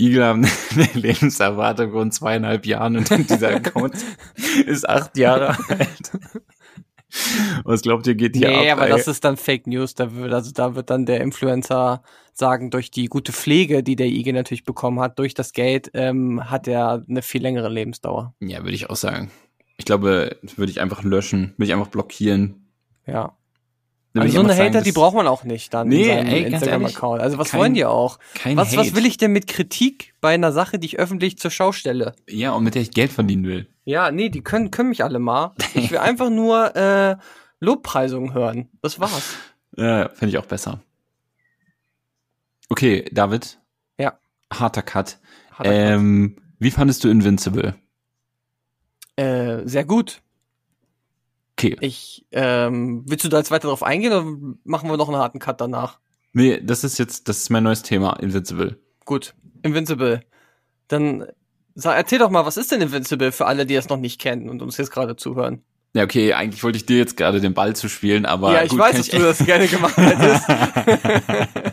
[0.00, 3.96] Igel haben eine Lebenserwartung von zweieinhalb Jahren und dieser Account
[4.66, 6.12] ist acht Jahre alt.
[7.64, 8.78] Was glaubt ihr, geht hier Nee, ab?
[8.78, 8.92] aber ey?
[8.96, 9.94] das ist dann Fake News.
[9.94, 14.06] Da wird, also da wird dann der Influencer sagen, durch die gute Pflege, die der
[14.06, 18.34] Igel natürlich bekommen hat, durch das Geld, ähm, hat er eine viel längere Lebensdauer.
[18.40, 19.30] ja, würde ich auch sagen.
[19.78, 22.66] Ich glaube, würde ich einfach löschen, würde ich einfach blockieren.
[23.06, 23.34] Ja.
[24.16, 27.20] Also so eine sagen, Hater, die braucht man auch nicht dann Nee, in Instagram-Account.
[27.22, 28.18] Also was kein- wollen die auch?
[28.34, 28.78] Kein Was, Hate.
[28.78, 32.14] was will ich denn mit Kritik bei einer Sache, die ich öffentlich zur Schau stelle?
[32.28, 33.68] Ja, und mit der ich Geld verdienen will.
[33.88, 35.54] Ja, nee, die können, können mich alle mal.
[35.72, 37.16] Ich will einfach nur äh,
[37.58, 38.68] Lobpreisungen hören.
[38.82, 39.34] Das war's.
[39.76, 40.80] Ja, finde ich auch besser.
[42.68, 43.60] Okay, David.
[43.96, 44.18] Ja.
[44.52, 45.18] Harter Cut.
[45.52, 47.74] Hat er Ähm, wie fandest du Invincible?
[49.16, 50.20] äh, sehr gut.
[51.52, 51.76] Okay.
[51.80, 54.24] Ich, ähm, willst du da jetzt weiter drauf eingehen oder
[54.64, 56.00] machen wir noch einen harten Cut danach?
[56.32, 58.80] Nee, das ist jetzt, das ist mein neues Thema, Invincible.
[59.04, 60.22] Gut, Invincible.
[60.88, 61.24] Dann
[61.82, 64.48] sag, erzähl doch mal, was ist denn Invincible für alle, die es noch nicht kennen
[64.48, 65.62] und uns jetzt gerade zuhören?
[65.94, 68.52] Ja, okay, eigentlich wollte ich dir jetzt gerade den Ball zu spielen, aber.
[68.52, 70.44] ja, ich gut, weiß, dass du das gerne gemacht hättest.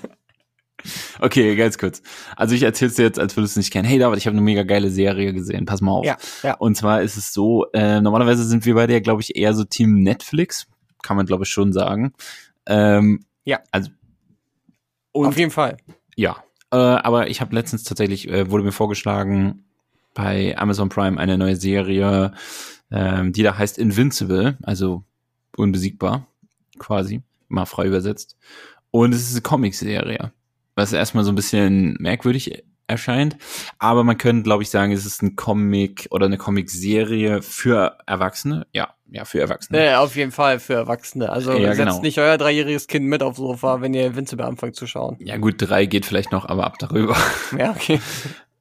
[1.20, 2.02] okay, ganz kurz.
[2.36, 3.88] Also ich erzähl's dir jetzt, als würdest du es nicht kennen.
[3.88, 5.66] Hey David, ich habe eine mega geile Serie gesehen.
[5.66, 6.06] Pass mal auf.
[6.06, 6.54] Ja, ja.
[6.56, 9.64] Und zwar ist es so, äh, normalerweise sind wir beide ja, glaube ich, eher so
[9.66, 10.68] Team Netflix.
[11.04, 12.14] Kann man, glaube ich, schon sagen.
[12.68, 13.60] Ähm, Ja.
[13.72, 13.92] Also.
[15.14, 15.78] Auf jeden Fall.
[16.16, 16.38] Ja,
[16.72, 19.65] äh, aber ich habe letztens tatsächlich, äh, wurde mir vorgeschlagen,
[20.16, 22.32] bei Amazon Prime eine neue Serie,
[22.90, 25.04] ähm, die da heißt Invincible, also
[25.56, 26.26] unbesiegbar,
[26.80, 28.36] quasi, mal frei übersetzt.
[28.90, 30.32] Und es ist eine Comic-Serie,
[30.74, 33.36] was erstmal so ein bisschen merkwürdig erscheint,
[33.80, 38.68] aber man könnte, glaube ich, sagen, es ist ein Comic oder eine Comic-Serie für Erwachsene.
[38.74, 39.80] Ja, ja, für Erwachsene.
[39.80, 41.30] Nee, auf jeden Fall für Erwachsene.
[41.30, 42.02] Also Ja, setzt genau.
[42.02, 45.18] nicht euer dreijähriges Kind mit aufs Sofa, wenn ihr Invincible anfangt zu schauen.
[45.20, 47.18] Ja gut, drei geht vielleicht noch, aber ab darüber.
[47.58, 48.00] Ja, okay.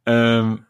[0.07, 0.67] Ähm,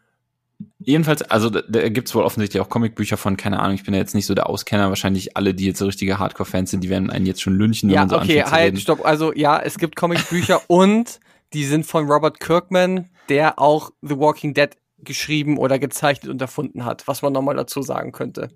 [0.85, 3.99] jedenfalls, also da, da gibt's wohl offensichtlich auch Comicbücher von, keine Ahnung, ich bin ja
[3.99, 7.09] jetzt nicht so der Auskenner, wahrscheinlich alle, die jetzt so richtige Hardcore-Fans sind, die werden
[7.09, 8.77] einen jetzt schon lynchen, wenn Ja, so okay, halt, reden.
[8.77, 9.05] stopp.
[9.05, 11.19] Also ja, es gibt Comicbücher und
[11.53, 14.69] die sind von Robert Kirkman, der auch The Walking Dead
[14.99, 18.49] geschrieben oder gezeichnet und erfunden hat, was man nochmal dazu sagen könnte.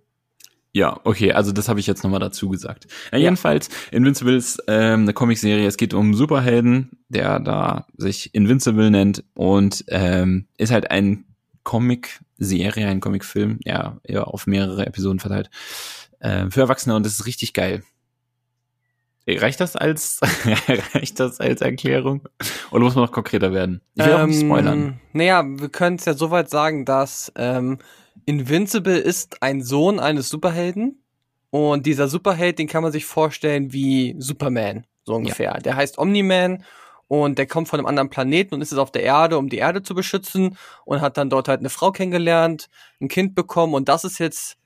[0.71, 2.87] Ja, okay, also das habe ich jetzt nochmal dazu gesagt.
[3.11, 8.35] Ja, jedenfalls, Invincible ist ähm, eine Comicserie, es geht um einen Superhelden, der da sich
[8.35, 11.25] Invincible nennt und ähm, ist halt ein
[11.69, 15.51] Comic-Serie, ein Comic-Film, ja, eher auf mehrere Episoden verteilt,
[16.19, 17.84] äh, für Erwachsene und das ist richtig geil.
[19.27, 20.19] Reicht das als
[20.95, 22.27] reicht das als Erklärung?
[22.71, 23.82] Oder muss man noch konkreter werden?
[23.93, 24.99] Ich will auch nicht spoilern.
[25.13, 27.77] Naja, wir können es ja soweit sagen, dass ähm,
[28.25, 31.03] Invincible ist ein Sohn eines Superhelden
[31.51, 35.53] und dieser Superheld, den kann man sich vorstellen wie Superman, so ungefähr.
[35.60, 36.63] Der heißt Omni-Man
[37.10, 39.58] und der kommt von einem anderen Planeten und ist jetzt auf der Erde, um die
[39.58, 42.69] Erde zu beschützen und hat dann dort halt eine Frau kennengelernt,
[43.02, 44.58] ein Kind bekommen und das ist jetzt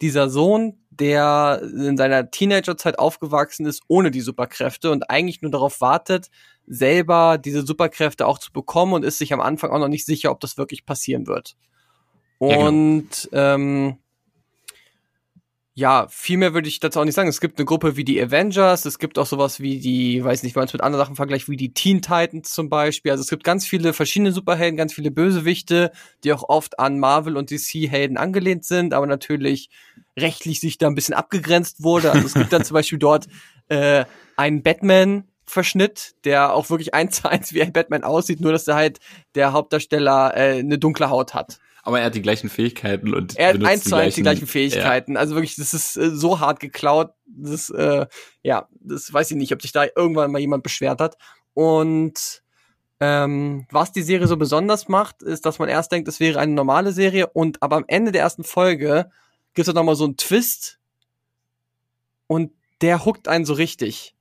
[0.00, 5.80] dieser Sohn, der in seiner Teenagerzeit aufgewachsen ist ohne die Superkräfte und eigentlich nur darauf
[5.80, 6.30] wartet,
[6.66, 10.30] selber diese Superkräfte auch zu bekommen und ist sich am Anfang auch noch nicht sicher,
[10.30, 11.56] ob das wirklich passieren wird.
[12.40, 12.68] Ja, genau.
[12.68, 13.98] Und ähm,
[15.80, 17.30] ja, viel mehr würde ich dazu auch nicht sagen.
[17.30, 20.54] Es gibt eine Gruppe wie die Avengers, es gibt auch sowas wie die, weiß nicht,
[20.54, 23.10] wenn man es mit anderen Sachen vergleicht, wie die Teen Titans zum Beispiel.
[23.10, 25.90] Also es gibt ganz viele verschiedene Superhelden, ganz viele Bösewichte,
[26.22, 29.70] die auch oft an Marvel und DC-Helden angelehnt sind, aber natürlich
[30.18, 32.12] rechtlich sich da ein bisschen abgegrenzt wurde.
[32.12, 33.26] Also es gibt dann zum Beispiel dort
[33.68, 34.04] äh,
[34.36, 38.74] einen Batman-Verschnitt, der auch wirklich eins zu eins wie ein Batman aussieht, nur dass er
[38.74, 38.98] halt
[39.34, 41.58] der Hauptdarsteller äh, eine dunkle Haut hat.
[41.82, 45.16] Aber er hat die gleichen Fähigkeiten und Er hat eins zu eins die gleichen Fähigkeiten.
[45.16, 47.12] Also wirklich, das ist äh, so hart geklaut.
[47.26, 48.06] Das, äh,
[48.42, 51.16] ja, das weiß ich nicht, ob sich da irgendwann mal jemand beschwert hat.
[51.54, 52.42] Und
[53.00, 56.52] ähm, was die Serie so besonders macht, ist, dass man erst denkt, es wäre eine
[56.52, 59.10] normale Serie und aber am Ende der ersten Folge
[59.54, 60.78] gibt es dann nochmal so einen Twist
[62.26, 62.52] und
[62.82, 64.14] der huckt einen so richtig.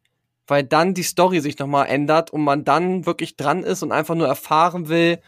[0.48, 4.16] Weil dann die Story sich nochmal ändert und man dann wirklich dran ist und einfach
[4.16, 5.20] nur erfahren will,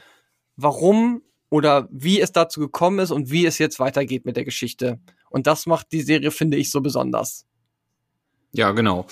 [0.56, 1.22] warum
[1.52, 5.00] oder wie es dazu gekommen ist und wie es jetzt weitergeht mit der Geschichte.
[5.30, 7.46] Und das macht die Serie, finde ich, so besonders.
[8.54, 9.06] Ja, genau.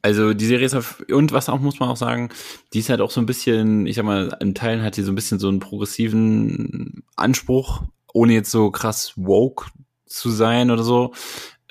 [0.00, 2.30] Also die Serie ist auf, und was auch muss man auch sagen,
[2.72, 5.12] die ist halt auch so ein bisschen, ich sag mal, in Teilen hat die so
[5.12, 9.66] ein bisschen so einen progressiven Anspruch, ohne jetzt so krass woke
[10.06, 11.12] zu sein oder so,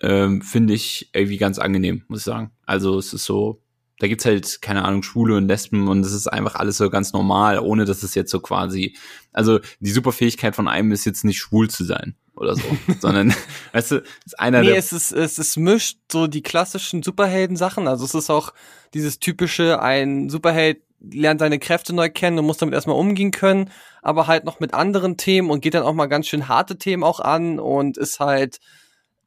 [0.01, 2.51] ähm, finde ich irgendwie ganz angenehm, muss ich sagen.
[2.65, 3.59] Also es ist so,
[3.99, 7.13] da gibt's halt, keine Ahnung, Schwule und Lesben und es ist einfach alles so ganz
[7.13, 8.95] normal, ohne dass es jetzt so quasi,
[9.31, 12.63] also die Superfähigkeit von einem ist jetzt nicht schwul zu sein oder so,
[12.99, 13.33] sondern,
[13.71, 17.87] weißt du, ist einer Nee, der, es ist, es ist mischt so die klassischen Superhelden-Sachen.
[17.87, 18.53] Also es ist auch
[18.93, 23.69] dieses typische, ein Superheld lernt seine Kräfte neu kennen und muss damit erstmal umgehen können,
[24.01, 27.03] aber halt noch mit anderen Themen und geht dann auch mal ganz schön harte Themen
[27.03, 28.59] auch an und ist halt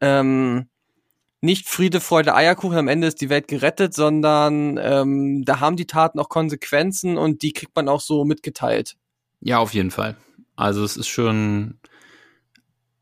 [0.01, 0.69] ähm,
[1.41, 5.87] nicht Friede, Freude, Eierkuchen, am Ende ist die Welt gerettet, sondern ähm, da haben die
[5.87, 8.97] Taten auch Konsequenzen und die kriegt man auch so mitgeteilt.
[9.41, 10.17] ja, auf jeden Fall.
[10.57, 11.79] Also es ist schon,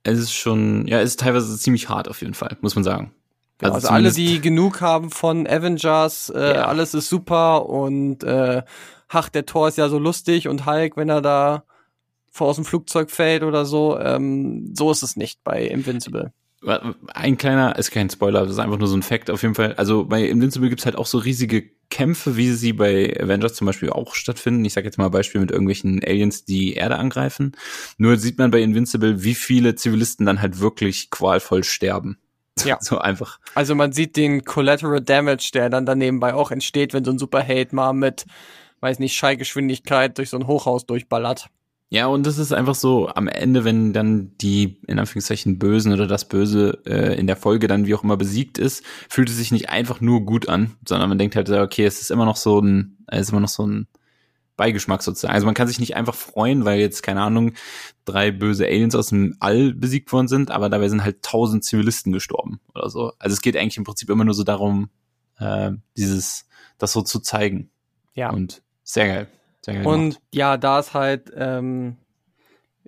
[0.02, 3.12] es ist schon, ja, es ist teilweise ziemlich hart auf jeden Fall, muss man sagen.
[3.62, 6.66] Ja, also, alle, zumindest- die genug haben von Avengers, äh, Ja.
[6.66, 8.62] alles ist super und äh,
[9.08, 11.64] ach, der Thor ist ja so lustig und Hulk, wenn er da
[12.30, 16.32] vor aus dem Flugzeug fällt oder so, ähm, so ist es nicht bei Invincible.
[16.62, 19.74] Ein kleiner, ist kein Spoiler, das ist einfach nur so ein Fact auf jeden Fall.
[19.74, 23.90] Also bei Invincible gibt's halt auch so riesige Kämpfe, wie sie bei Avengers zum Beispiel
[23.90, 24.64] auch stattfinden.
[24.64, 27.52] Ich sage jetzt mal Beispiel mit irgendwelchen Aliens, die Erde angreifen.
[27.98, 32.18] Nur sieht man bei Invincible, wie viele Zivilisten dann halt wirklich qualvoll sterben.
[32.64, 32.78] Ja.
[32.80, 33.38] So einfach.
[33.54, 37.18] Also man sieht den Collateral Damage, der dann daneben bei auch entsteht, wenn so ein
[37.18, 38.24] Superheld mal mit,
[38.80, 41.48] weiß nicht, Schallgeschwindigkeit durch so ein Hochhaus durchballert.
[41.88, 46.08] Ja, und das ist einfach so, am Ende, wenn dann die, in Anführungszeichen, Bösen oder
[46.08, 49.52] das Böse äh, in der Folge dann wie auch immer besiegt ist, fühlt es sich
[49.52, 52.60] nicht einfach nur gut an, sondern man denkt halt, okay, es ist immer noch so
[52.60, 53.86] ein, es ist immer noch so ein
[54.56, 55.34] Beigeschmack sozusagen.
[55.34, 57.52] Also man kann sich nicht einfach freuen, weil jetzt, keine Ahnung,
[58.04, 62.12] drei böse Aliens aus dem All besiegt worden sind, aber dabei sind halt tausend Zivilisten
[62.12, 63.12] gestorben oder so.
[63.20, 64.90] Also es geht eigentlich im Prinzip immer nur so darum,
[65.38, 67.70] äh, dieses, das so zu zeigen.
[68.14, 68.30] Ja.
[68.30, 69.28] Und sehr geil.
[69.86, 71.96] Und ja, da ist halt ähm,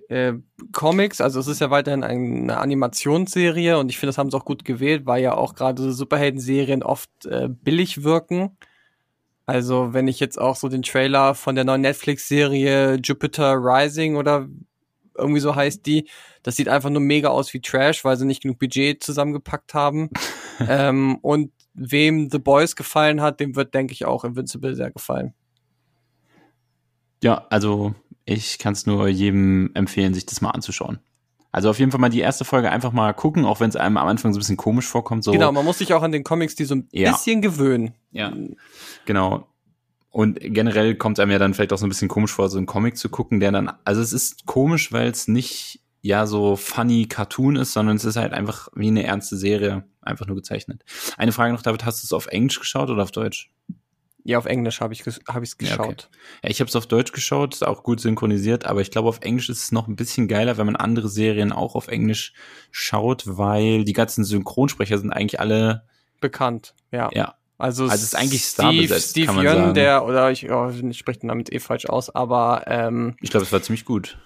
[0.09, 0.33] äh,
[0.71, 4.45] Comics, also es ist ja weiterhin eine Animationsserie und ich finde, das haben sie auch
[4.45, 8.57] gut gewählt, weil ja auch gerade so Superhelden-Serien oft äh, billig wirken.
[9.45, 14.47] Also wenn ich jetzt auch so den Trailer von der neuen Netflix-Serie Jupiter Rising oder
[15.17, 16.07] irgendwie so heißt die,
[16.43, 20.09] das sieht einfach nur mega aus wie Trash, weil sie nicht genug Budget zusammengepackt haben.
[20.67, 25.33] ähm, und wem The Boys gefallen hat, dem wird, denke ich, auch Invincible sehr gefallen.
[27.23, 27.93] Ja, also
[28.25, 30.99] ich kann es nur jedem empfehlen, sich das mal anzuschauen.
[31.51, 33.97] Also auf jeden Fall mal die erste Folge einfach mal gucken, auch wenn es einem
[33.97, 35.23] am Anfang so ein bisschen komisch vorkommt.
[35.23, 37.11] So, Genau, man muss sich auch an den Comics die so ein Ja.
[37.11, 37.93] bisschen gewöhnen.
[38.11, 38.31] Ja,
[39.05, 39.47] genau.
[40.11, 42.67] Und generell kommt einem ja dann vielleicht auch so ein bisschen komisch vor, so einen
[42.67, 47.07] Comic zu gucken, der dann, also es ist komisch, weil es nicht ja so funny
[47.07, 50.83] Cartoon ist, sondern es ist halt einfach wie eine ernste Serie, einfach nur gezeichnet.
[51.17, 53.51] Eine Frage noch, David, hast du es auf Englisch geschaut oder auf Deutsch?
[54.25, 55.87] Ja, auf Englisch habe ich ges hab ich's Ja, okay.
[55.89, 56.09] geschaut.
[56.43, 59.19] Ja, ich habe es auf Deutsch geschaut, ist auch gut synchronisiert, aber ich glaube, auf
[59.21, 62.33] Englisch ist es noch ein bisschen geiler, wenn man andere Serien auch auf Englisch
[62.71, 65.83] schaut, weil die ganzen Synchronsprecher sind eigentlich alle,
[66.21, 67.09] Bekannt, ja.
[67.13, 69.73] ja, Also, Also es ist eigentlich Steve, starbesetzt, Steve kann man Yeun, sagen.
[69.73, 73.45] der, oder ich, oh, ich spreche den damit eh falsch aus, aber ähm, ich glaube,
[73.45, 74.17] es war ziemlich gut.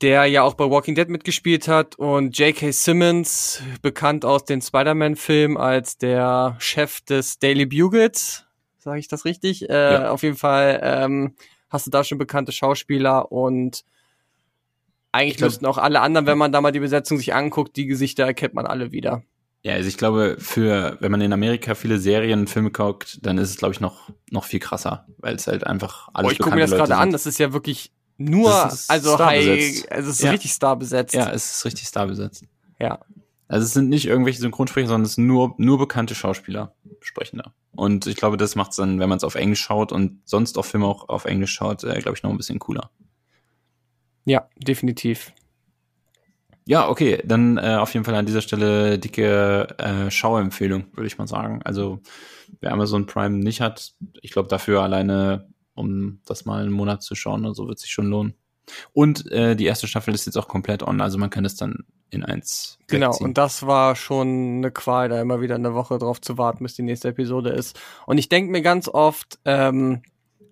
[0.00, 2.72] der ja auch bei Walking Dead mitgespielt hat und J.K.
[2.72, 8.44] Simmons, bekannt aus den Spider-Man-Filmen als der Chef des Daily Bugles,
[8.82, 9.68] sage ich das richtig?
[9.70, 10.10] Äh, Ja.
[10.10, 11.34] Auf jeden Fall ähm,
[11.70, 13.84] hast du da schon bekannte Schauspieler und
[15.12, 17.76] eigentlich Ich glaub- müssten auch alle anderen, wenn man da mal die Besetzung sich anguckt,
[17.76, 19.22] die Gesichter erkennt man alle wieder.
[19.64, 23.38] Ja, also ich glaube, für, wenn man in Amerika viele Serien und Filme guckt, dann
[23.38, 26.38] ist es, glaube ich, noch, noch viel krasser, weil es halt einfach alles Oh, ich
[26.40, 28.52] gucke mir das gerade an, das ist ja wirklich nur,
[28.88, 30.30] also high, also es ist Ja.
[30.32, 31.14] richtig star besetzt.
[31.14, 32.44] Ja, es ist richtig starbesetzt.
[32.80, 32.98] ja.
[33.52, 37.52] Also es sind nicht irgendwelche Synchronsprecher, sondern es sind nur, nur bekannte Schauspieler sprechen da.
[37.72, 40.56] Und ich glaube, das macht es dann, wenn man es auf Englisch schaut und sonst
[40.56, 42.90] auf Filme auch auf Englisch schaut, äh, glaube ich, noch ein bisschen cooler.
[44.24, 45.34] Ja, definitiv.
[46.64, 51.18] Ja, okay, dann äh, auf jeden Fall an dieser Stelle dicke äh, Schauempfehlung, würde ich
[51.18, 51.60] mal sagen.
[51.62, 52.00] Also
[52.60, 53.92] wer Amazon Prime nicht hat,
[54.22, 57.90] ich glaube dafür alleine, um das mal einen Monat zu schauen oder so, wird sich
[57.90, 58.32] schon lohnen.
[58.94, 61.84] Und äh, die erste Staffel ist jetzt auch komplett on, also man kann es dann
[62.12, 63.26] in eins Genau, wegziehen.
[63.28, 66.74] und das war schon eine Qual, da immer wieder eine Woche drauf zu warten, bis
[66.74, 67.78] die nächste Episode ist.
[68.06, 70.02] Und ich denke mir ganz oft, ähm,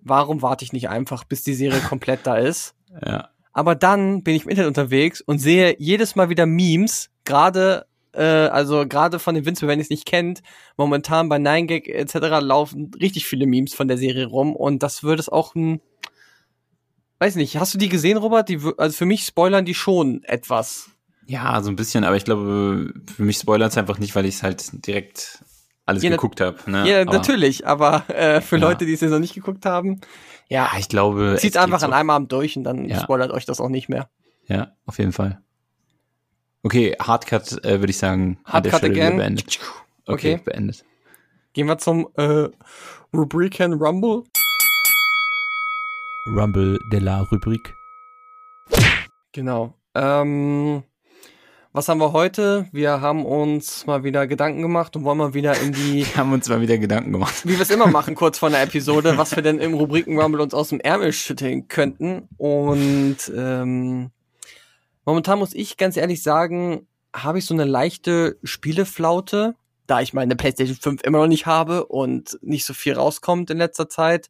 [0.01, 2.75] warum warte ich nicht einfach, bis die Serie komplett da ist?
[3.05, 3.29] ja.
[3.53, 8.23] Aber dann bin ich im Internet unterwegs und sehe jedes Mal wieder Memes, gerade äh,
[8.23, 10.41] also gerade von den Vince, wenn ihr es nicht kennt,
[10.77, 12.41] momentan bei 9gag etc.
[12.45, 15.81] laufen richtig viele Memes von der Serie rum und das würde es auch ein
[17.19, 18.49] Weiß nicht, hast du die gesehen, Robert?
[18.49, 20.89] Die, also für mich spoilern die schon etwas.
[21.31, 24.35] Ja, so ein bisschen, aber ich glaube, für mich spoilert es einfach nicht, weil ich
[24.35, 25.41] es halt direkt,
[25.85, 26.57] alles Ja, geguckt habe.
[26.69, 26.89] Ne?
[26.89, 28.67] Ja, Aber, natürlich, aber äh, für Ja.
[28.67, 30.01] Leute, die es jetzt noch nicht geguckt haben,
[30.49, 31.37] ja, ich glaube.
[31.39, 32.99] zieht es einfach an einem Abend durch und dann Ja.
[32.99, 34.09] spoilert euch das auch nicht mehr.
[34.47, 35.41] Ja, auf jeden Fall.
[36.63, 38.37] Okay, Hardcut äh, würde ich sagen.
[38.43, 39.15] Hardcut again.
[39.15, 39.59] Beendet.
[40.05, 40.41] Okay, Okay.
[40.43, 40.83] beendet.
[41.53, 42.49] Gehen wir zum äh,
[43.13, 44.23] Rubriken Rumble.
[46.35, 47.73] Rumble de la Rubrik.
[49.31, 49.73] Genau.
[49.95, 50.83] Ähm,
[51.73, 52.67] was haben wir heute?
[52.73, 56.33] Wir haben uns mal wieder Gedanken gemacht und wollen mal wieder in die, Wir haben
[56.33, 57.45] uns mal wieder Gedanken gemacht.
[57.45, 60.41] wie wir es immer machen, kurz vor der Episode, was wir denn im Rubriken Rumble
[60.41, 62.27] uns aus dem Ärmel schütteln könnten.
[62.37, 64.11] Und ähm,
[65.05, 69.55] momentan muss ich ganz ehrlich sagen, habe ich so eine leichte Spieleflaute,
[69.87, 73.57] da ich meine PlayStation 5 immer noch nicht habe und nicht so viel rauskommt in
[73.57, 74.29] letzter Zeit.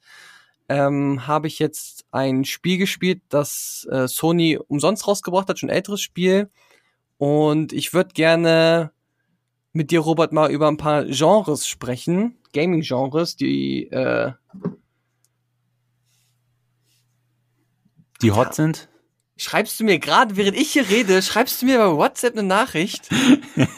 [0.70, 5.76] Ähm, habe ich jetzt ein Spiel gespielt, das äh, Sony umsonst rausgebracht hat, schon ein
[5.76, 6.50] älteres Spiel.
[7.22, 8.94] Und ich würde gerne
[9.74, 14.32] mit dir, Robert, mal über ein paar Genres sprechen, Gaming-Genres, die äh,
[18.24, 18.90] Die hot sind?
[19.44, 23.10] Schreibst du mir gerade, während ich hier rede, schreibst du mir bei WhatsApp eine Nachricht?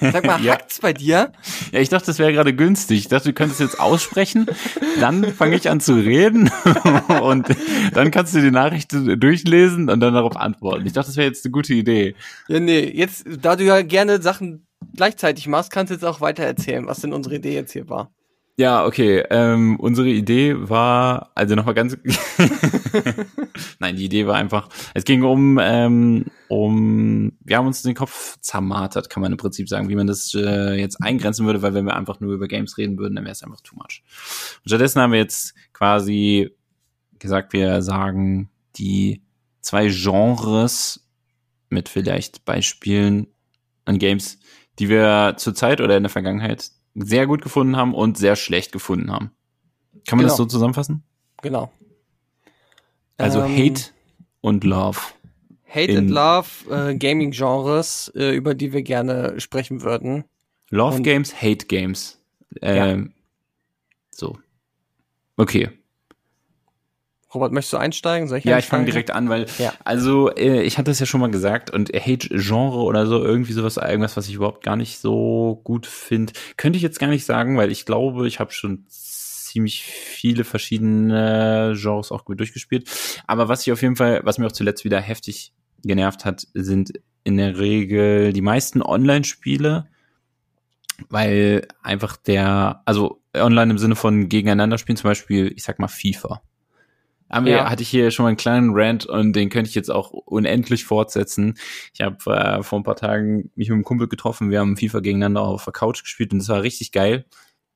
[0.01, 0.51] Sag mal, Ja.
[0.55, 1.31] hackt's bei dir?
[1.71, 2.97] Ja, ich dachte, das wäre gerade günstig.
[2.99, 4.45] Ich dachte, du könntest jetzt aussprechen,
[4.99, 6.51] dann fange ich an zu reden
[7.21, 7.47] und
[7.93, 10.85] dann kannst du die Nachricht durchlesen und dann darauf antworten.
[10.85, 12.15] Ich dachte, das wäre jetzt eine gute Idee.
[12.49, 16.43] Ja, nee, jetzt, da du ja gerne Sachen gleichzeitig machst, kannst du jetzt auch weiter
[16.43, 18.11] erzählen, was denn unsere Idee jetzt hier war.
[18.55, 19.23] Ja, okay.
[19.31, 21.97] Ähm, unsere Idee war, also nochmal ganz.
[23.79, 24.69] Nein, die Idee war einfach.
[24.93, 27.31] Es ging um, ähm, um.
[27.39, 30.75] Wir haben uns den Kopf zermartert, kann man im Prinzip sagen, wie man das äh,
[30.75, 33.41] jetzt eingrenzen würde, weil wenn wir einfach nur über Games reden würden, dann wäre es
[33.41, 34.03] einfach too much.
[34.63, 36.51] Und stattdessen haben wir jetzt quasi
[37.17, 39.23] gesagt, wir sagen die
[39.61, 41.07] zwei Genres
[41.69, 43.27] mit vielleicht Beispielen
[43.85, 44.37] an Games,
[44.77, 49.11] die wir zurzeit oder in der Vergangenheit sehr gut gefunden haben und sehr schlecht gefunden
[49.11, 49.31] haben.
[50.07, 50.43] Kann man das Genau.
[50.43, 51.03] so zusammenfassen?
[51.41, 51.71] Genau.
[53.17, 53.81] Also Ähm, Hate
[54.41, 54.99] und Love.
[55.67, 60.23] Hate and Love, äh, Gaming-Genres, äh, über die wir gerne sprechen würden.
[60.69, 62.19] Love Und- Games, Hate Games.
[62.61, 63.13] Ähm,
[64.11, 64.37] So.
[65.37, 65.69] Okay.
[67.33, 68.27] Robert, möchtest du einsteigen?
[68.27, 69.05] Soll ich Ja, ich fange einsteigen?
[69.05, 69.73] direkt an, weil, Ja.
[69.83, 73.77] also, äh, ich hatte es ja schon mal gesagt und Hate-Genre oder so, irgendwie sowas,
[73.77, 77.57] irgendwas, was ich überhaupt gar nicht so gut finde, könnte ich jetzt gar nicht sagen,
[77.57, 82.89] weil ich glaube, ich habe schon ziemlich viele verschiedene Genres auch gut durchgespielt.
[83.27, 85.53] Aber was ich auf jeden Fall, was mir auch zuletzt wieder heftig
[85.83, 89.87] genervt hat, sind in der Regel die meisten Online-Spiele,
[91.09, 95.87] weil einfach der, also online im Sinne von gegeneinander spielen, zum Beispiel, ich sag mal
[95.87, 96.41] FIFA.
[97.33, 97.69] Haben wir, Ja.
[97.69, 100.85] hatte ich hier schon mal einen kleinen Rant und den könnte ich jetzt auch unendlich
[100.85, 101.57] fortsetzen.
[101.93, 104.99] Ich habe äh, vor ein paar Tagen mich mit einem Kumpel getroffen, wir haben FIFA
[104.99, 107.25] gegeneinander auf der Couch gespielt und das war richtig geil.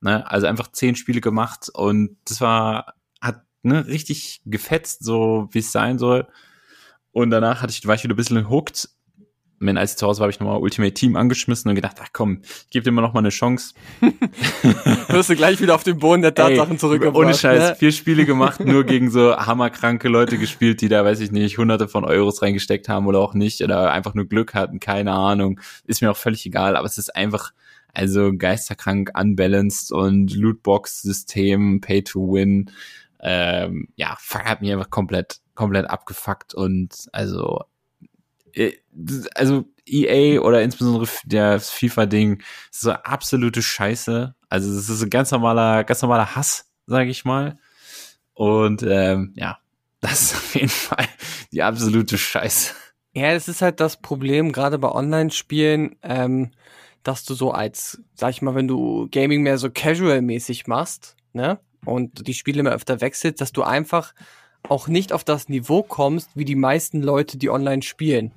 [0.01, 0.29] Ne?
[0.29, 5.71] Also einfach zehn Spiele gemacht und das war, hat ne, richtig gefetzt, so wie es
[5.71, 6.27] sein soll.
[7.11, 8.89] Und danach hatte ich, war ich wieder ein bisschen hooked.
[9.59, 12.09] Wenn als ich zu Hause war, habe ich nochmal Ultimate Team angeschmissen und gedacht, ach
[12.13, 13.73] komm, ich gebe dir mal noch mal eine Chance.
[15.09, 17.17] Wirst du gleich wieder auf den Boden der Tatsachen Ey, zurückgebracht.
[17.17, 17.75] Ohne Scheiß, Ne?
[17.75, 21.87] vier Spiele gemacht, nur gegen so hammerkranke Leute gespielt, die da, weiß ich nicht, hunderte
[21.87, 25.59] von Euros reingesteckt haben oder auch nicht oder einfach nur Glück hatten, keine Ahnung.
[25.85, 27.51] Ist mir auch völlig egal, aber es ist einfach,
[27.93, 32.69] also geisterkrank unbalanced und Lootbox-System, Pay to Win.
[33.19, 37.61] Ähm, ja, fuck, hat mich einfach komplett, komplett abgefuckt und also,
[39.35, 42.41] also EA oder insbesondere das FIFA-Ding
[42.71, 44.35] ist so absolute Scheiße.
[44.49, 47.57] Also es ist ein ganz normaler, ganz normaler Hass, sage ich mal.
[48.33, 49.57] Und ähm, ja,
[49.99, 51.05] das ist auf jeden Fall
[51.51, 52.73] die absolute Scheiße.
[53.13, 56.51] Ja, es ist halt das Problem, gerade bei Online-Spielen, ähm,
[57.01, 61.59] dass du so als, sag ich mal, wenn du Gaming mehr so casual-mäßig machst, ne,
[61.85, 64.13] und die Spiele mehr öfter wechselst, dass du einfach
[64.67, 68.33] auch nicht auf das Niveau kommst, wie die meisten Leute, die online spielen.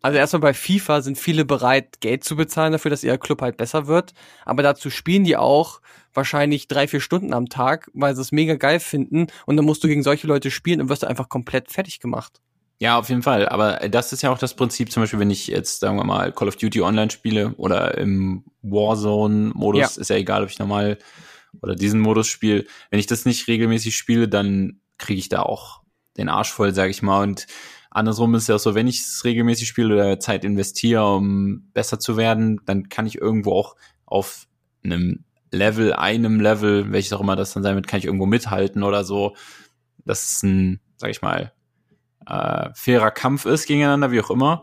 [0.00, 3.56] Also erstmal bei FIFA sind viele bereit, Geld zu bezahlen dafür, dass ihr Club halt
[3.56, 4.14] besser wird.
[4.44, 5.80] Aber dazu spielen die auch
[6.14, 9.26] wahrscheinlich drei, vier Stunden am Tag, weil sie es mega geil finden.
[9.46, 12.40] Und dann musst du gegen solche Leute spielen und wirst du einfach komplett fertig gemacht.
[12.80, 13.48] Ja, auf jeden Fall.
[13.48, 16.32] Aber das ist ja auch das Prinzip, zum Beispiel, wenn ich jetzt, sagen wir mal,
[16.32, 20.00] Call of Duty online spiele oder im Warzone-Modus, Ja.
[20.00, 20.98] ist ja egal, ob ich normal
[21.60, 22.66] oder diesen Modus spiele.
[22.90, 25.82] Wenn ich das nicht regelmäßig spiele, dann kriege ich da auch
[26.16, 27.22] den Arsch voll, sage ich mal.
[27.22, 27.46] Und
[27.90, 31.98] andersrum ist ja auch so, wenn ich es regelmäßig spiele oder Zeit investiere, um besser
[31.98, 33.76] zu werden, dann kann ich irgendwo auch
[34.06, 34.46] auf
[34.84, 38.82] einem Level, einem Level, welches auch immer das dann sein wird, kann ich irgendwo mithalten
[38.82, 39.34] oder so.
[40.04, 41.52] Das ist ein, sag ich mal,
[42.26, 44.62] äh, fairer Kampf ist gegeneinander, wie auch immer.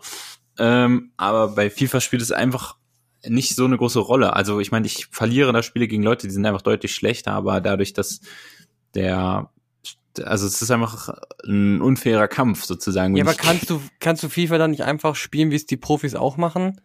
[0.57, 2.77] Ähm, aber bei FIFA spielt es einfach,
[3.29, 4.35] nicht so eine große Rolle.
[4.35, 7.61] Also ich meine, ich verliere da Spiele gegen Leute, die sind einfach deutlich schlechter, aber
[7.61, 8.21] dadurch, dass
[8.93, 9.49] der
[10.19, 11.09] also es ist einfach
[11.45, 13.15] ein unfairer Kampf sozusagen.
[13.15, 16.15] Ja, aber kannst du, kannst du FIFA dann nicht einfach spielen, wie es die Profis
[16.15, 16.81] auch machen?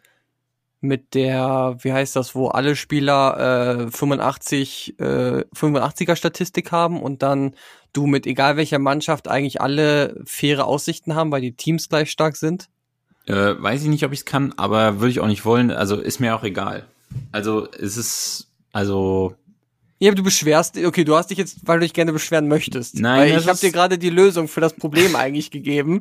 [0.82, 7.22] Mit der, wie heißt das, wo alle Spieler äh, 85, äh, 85er Statistik haben und
[7.22, 7.54] dann
[7.92, 12.36] du mit egal welcher Mannschaft eigentlich alle faire Aussichten haben, weil die Teams gleich stark
[12.36, 12.70] sind?
[13.26, 15.70] Äh, weiß ich nicht, ob ich es kann, aber würde ich auch nicht wollen.
[15.70, 16.86] Also ist mir auch egal.
[17.32, 19.34] Also es ist, also
[20.00, 22.98] Ja, aber du beschwerst, okay, du hast dich jetzt, weil du dich gerne beschweren möchtest.
[22.98, 26.00] Nein, weil ich habe dir gerade die Lösung für das Problem eigentlich gegeben.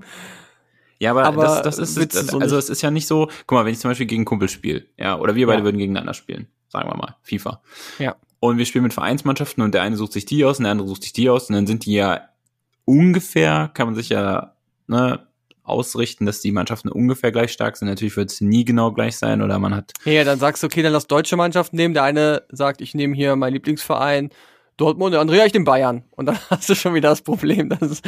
[1.00, 3.30] ja, aber, Aber das, das ist, das, so also es ist ja nicht so.
[3.45, 5.66] Guck mal, wenn ich zum Beispiel gegen Kumpel spiele, ja, oder wir beide Ja.
[5.66, 7.62] würden gegeneinander spielen, sagen wir mal, FIFA.
[8.00, 8.16] Ja.
[8.39, 10.88] Und wir spielen mit Vereinsmannschaften und der eine sucht sich die aus und der andere
[10.88, 12.22] sucht sich die aus und dann sind die ja
[12.86, 14.54] ungefähr, kann man sich ja
[14.88, 15.28] ne,
[15.70, 17.88] ausrichten, dass die Mannschaften ungefähr gleich stark sind.
[17.88, 20.82] Natürlich wird es nie genau gleich sein oder man hat Ja, dann sagst du, okay,
[20.82, 21.93] dann lass deutsche Mannschaften nehmen.
[21.93, 24.30] Der eine sagt, ich nehme hier meinen Lieblingsverein
[24.80, 26.03] Dortmund, der andere, ja, ich nehme Bayern.
[26.11, 28.01] Und dann hast du schon wieder das Problem, dass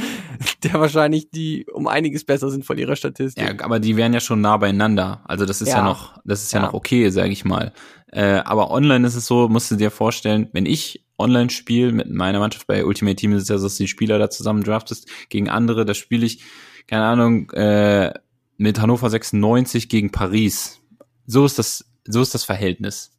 [0.64, 3.44] der wahrscheinlich die um einiges besser sind von ihrer Statistik.
[3.44, 5.22] Ja, aber die wären ja schon nah beieinander.
[5.26, 5.84] Also das ist ja, Ja.
[5.84, 6.68] noch, das ist ja, Ja.
[6.68, 7.74] noch okay, sage ich mal.
[8.12, 12.10] Äh, aber online ist es so, musst du dir vorstellen, wenn ich online spiele mit
[12.10, 15.08] meiner Mannschaft bei Ultimate Team ist es ja so, dass die Spieler da zusammen draftest
[15.30, 16.44] gegen andere, da spiele ich,
[16.88, 18.14] keine Ahnung, äh,
[18.58, 20.82] mit Hannover 96 gegen Paris.
[21.26, 23.12] So ist das, so ist das Verhältnis.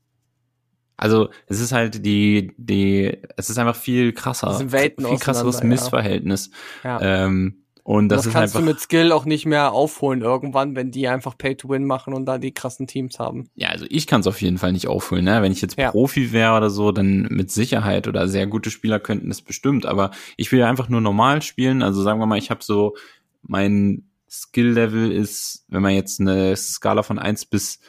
[0.96, 5.66] Also es ist halt die, die, es ist einfach viel krasser, viel krasseres auseinander, ja.
[5.66, 6.50] Missverhältnis.
[6.84, 7.00] Ja.
[7.00, 8.64] Ähm, und das, das ist kannst einfach.
[8.64, 12.38] du mit Skill auch nicht mehr aufholen irgendwann, wenn die einfach Pay-to-Win machen und da
[12.38, 13.48] die krassen Teams haben.
[13.56, 15.24] Ja, also ich kann es auf jeden Fall nicht aufholen.
[15.24, 15.42] Ne?
[15.42, 15.90] Wenn ich jetzt Ja.
[15.90, 19.84] Profi wäre oder so, dann mit Sicherheit oder sehr gute Spieler könnten es bestimmt.
[19.86, 21.82] Aber ich will ja einfach nur normal spielen.
[21.82, 22.94] Also sagen wir mal, ich habe so
[23.42, 27.80] mein Skill-Level ist, wenn man jetzt eine Skala von eins bis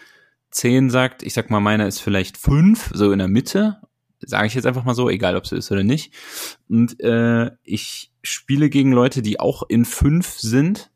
[0.51, 3.81] zehn sagt, ich sag mal, meiner ist vielleicht fünf, so in der Mitte.
[4.19, 6.13] Sage ich jetzt einfach mal so, egal ob es ist oder nicht.
[6.69, 10.91] Und äh, ich spiele gegen Leute, die auch in fünf sind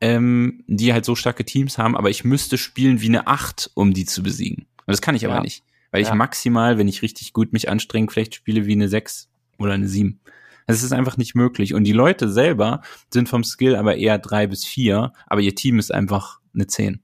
[0.00, 3.92] ähm, die halt so starke Teams haben, aber ich müsste spielen wie eine 8, um
[3.92, 4.66] die zu besiegen.
[4.78, 5.42] Und das kann ich aber Ja.
[5.42, 5.62] nicht.
[5.90, 6.14] Weil ich Ja.
[6.14, 10.20] maximal, wenn ich richtig gut mich anstrenge, vielleicht spiele wie eine 6 oder eine 7.
[10.66, 11.74] Es ist einfach nicht möglich.
[11.74, 12.82] Und die Leute selber
[13.12, 17.00] sind vom Skill aber eher 3 bis 4, aber ihr Team ist einfach eine 10.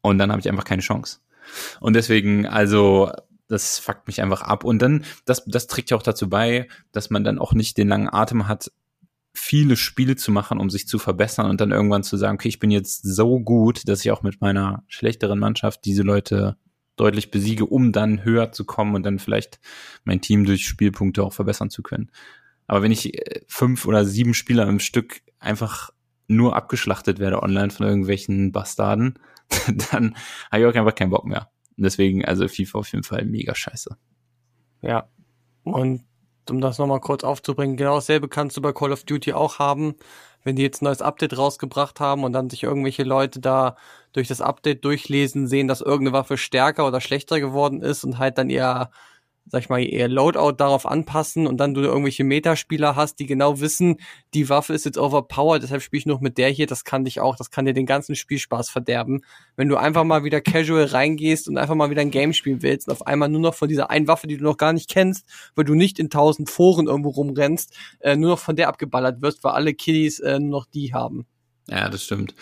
[0.00, 1.18] Und dann habe ich einfach keine Chance.
[1.80, 3.10] Und deswegen, also,
[3.48, 4.64] das fuckt mich einfach ab.
[4.64, 7.88] Und dann, das, das trägt ja auch dazu bei, dass man dann auch nicht den
[7.88, 8.70] langen Atem hat,
[9.34, 12.60] viele Spiele zu machen, um sich zu verbessern und dann irgendwann zu sagen, okay, ich
[12.60, 16.56] bin jetzt so gut, dass ich auch mit meiner schlechteren Mannschaft diese Leute
[16.96, 19.58] deutlich besiege, um dann höher zu kommen und dann vielleicht
[20.04, 22.10] mein Team durch Spielpunkte auch verbessern zu können.
[22.66, 25.90] Aber wenn ich äh, fünf oder sieben Spieler im Stück einfach
[26.26, 29.18] nur abgeschlachtet werde online von irgendwelchen Bastarden,
[29.90, 30.16] dann
[30.50, 31.50] habe ich auch einfach keinen Bock mehr.
[31.76, 33.96] Und deswegen, also FIFA auf jeden Fall mega scheiße.
[34.82, 35.08] Ja.
[35.64, 36.04] Und
[36.50, 39.94] um das nochmal kurz aufzubringen, genau dasselbe kannst du bei Call of Duty auch haben.
[40.42, 43.76] Wenn die jetzt ein neues Update rausgebracht haben und dann sich irgendwelche Leute da
[44.12, 48.36] durch das Update durchlesen, sehen, dass irgendeine Waffe stärker oder schlechter geworden ist und halt
[48.36, 48.90] dann eher,
[49.46, 53.60] sag ich mal, ihr Loadout darauf anpassen und dann du irgendwelche Metaspieler hast, die genau
[53.60, 53.98] wissen,
[54.32, 57.20] die Waffe ist jetzt overpowered, deshalb spiele ich noch mit der hier, das kann dich
[57.20, 59.22] auch, das kann dir den ganzen Spielspaß verderben.
[59.56, 62.88] Wenn du einfach mal wieder casual reingehst und einfach mal wieder ein Game spielen willst
[62.88, 65.26] und auf einmal nur noch von dieser einen Waffe, die du noch gar nicht kennst,
[65.54, 69.44] weil du nicht in tausend Foren irgendwo rumrennst, äh, nur noch von der abgeballert wirst,
[69.44, 71.26] weil alle Kiddies äh, nur noch die haben.
[71.68, 72.34] Ja, das stimmt.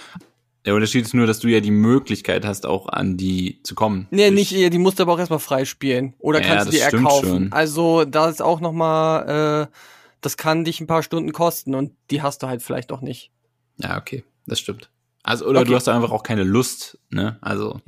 [0.64, 4.06] Der Unterschied ist nur, dass du ja die Möglichkeit hast, auch an die zu kommen.
[4.10, 6.14] Nee, nicht, die musst du aber auch erstmal freispielen.
[6.20, 7.28] Oder Ja, kannst du die erkaufen.
[7.28, 7.52] schon.
[7.52, 9.76] Also da ist auch nochmal, äh,
[10.20, 13.32] das kann dich ein paar Stunden kosten und die hast du halt vielleicht auch nicht.
[13.78, 14.90] Ja, okay, das stimmt.
[15.24, 15.70] Also, oder Okay.
[15.70, 17.38] du hast einfach auch keine Lust, ne?
[17.40, 17.80] Also,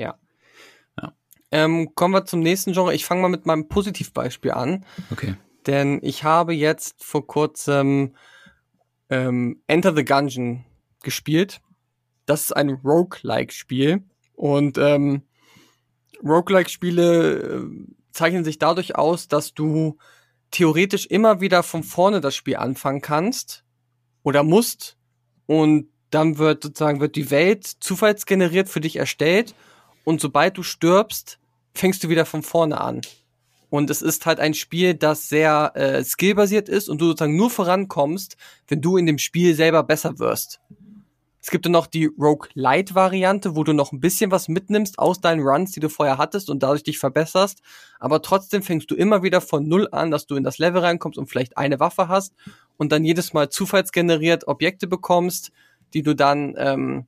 [1.50, 2.92] Ähm, kommen wir zum nächsten Genre.
[2.96, 4.84] Ich fange mal mit meinem Positivbeispiel an.
[5.12, 5.36] okay.
[5.68, 8.16] Denn ich habe jetzt vor kurzem
[9.08, 10.64] ähm, Enter the Gungeon
[11.04, 11.60] gespielt.
[12.26, 14.02] Das ist ein Roguelike-Spiel.
[14.34, 15.22] Und ähm,
[16.22, 17.66] Roguelike-Spiele äh,
[18.12, 19.98] zeichnen sich dadurch aus, dass du
[20.50, 23.64] theoretisch immer wieder von vorne das Spiel anfangen kannst
[24.22, 24.96] oder musst.
[25.46, 29.54] Und dann wird sozusagen wird die Welt zufallsgeneriert für dich erstellt.
[30.04, 31.38] Und sobald du stirbst,
[31.74, 33.00] fängst du wieder von vorne an.
[33.68, 37.50] Und es ist halt ein Spiel, das sehr äh, skillbasiert ist und du sozusagen nur
[37.50, 38.36] vorankommst,
[38.68, 40.60] wenn du in dem Spiel selber besser wirst.
[41.44, 45.46] Es gibt dann noch die Rogue-Light-Variante, wo du noch ein bisschen was mitnimmst aus deinen
[45.46, 47.60] Runs, die du vorher hattest und dadurch dich verbesserst.
[48.00, 51.18] Aber trotzdem fängst du immer wieder von Null an, dass du in das Level reinkommst
[51.18, 52.32] und vielleicht eine Waffe hast
[52.78, 55.52] und dann jedes Mal zufallsgeneriert Objekte bekommst,
[55.92, 57.06] die du dann ähm,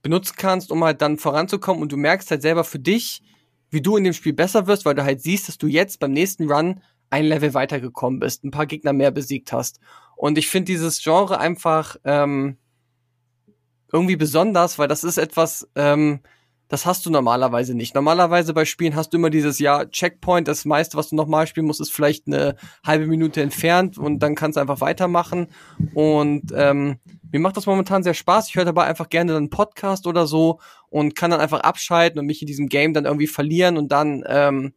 [0.00, 3.22] benutzen kannst, um halt dann voranzukommen und du merkst halt selber für dich,
[3.68, 6.12] wie du in dem Spiel besser wirst, weil du halt siehst, dass du jetzt beim
[6.12, 6.80] nächsten Run
[7.10, 9.80] ein Level weitergekommen bist, ein paar Gegner mehr besiegt hast.
[10.16, 12.56] Und ich finde dieses Genre einfach ähm,
[13.92, 16.20] irgendwie besonders, weil das ist etwas, ähm,
[16.68, 17.96] das hast du normalerweise nicht.
[17.96, 21.66] Normalerweise bei Spielen hast du immer dieses ja Checkpoint, das meiste, was du nochmal spielen
[21.66, 22.54] musst, ist vielleicht eine
[22.86, 25.48] halbe Minute entfernt und dann kannst du einfach weitermachen.
[25.94, 27.00] Und ähm,
[27.32, 28.48] mir macht das momentan sehr Spaß.
[28.48, 32.26] Ich höre dabei einfach gerne einen Podcast oder so und kann dann einfach abschalten und
[32.26, 34.72] mich in diesem Game dann irgendwie verlieren und dann ähm,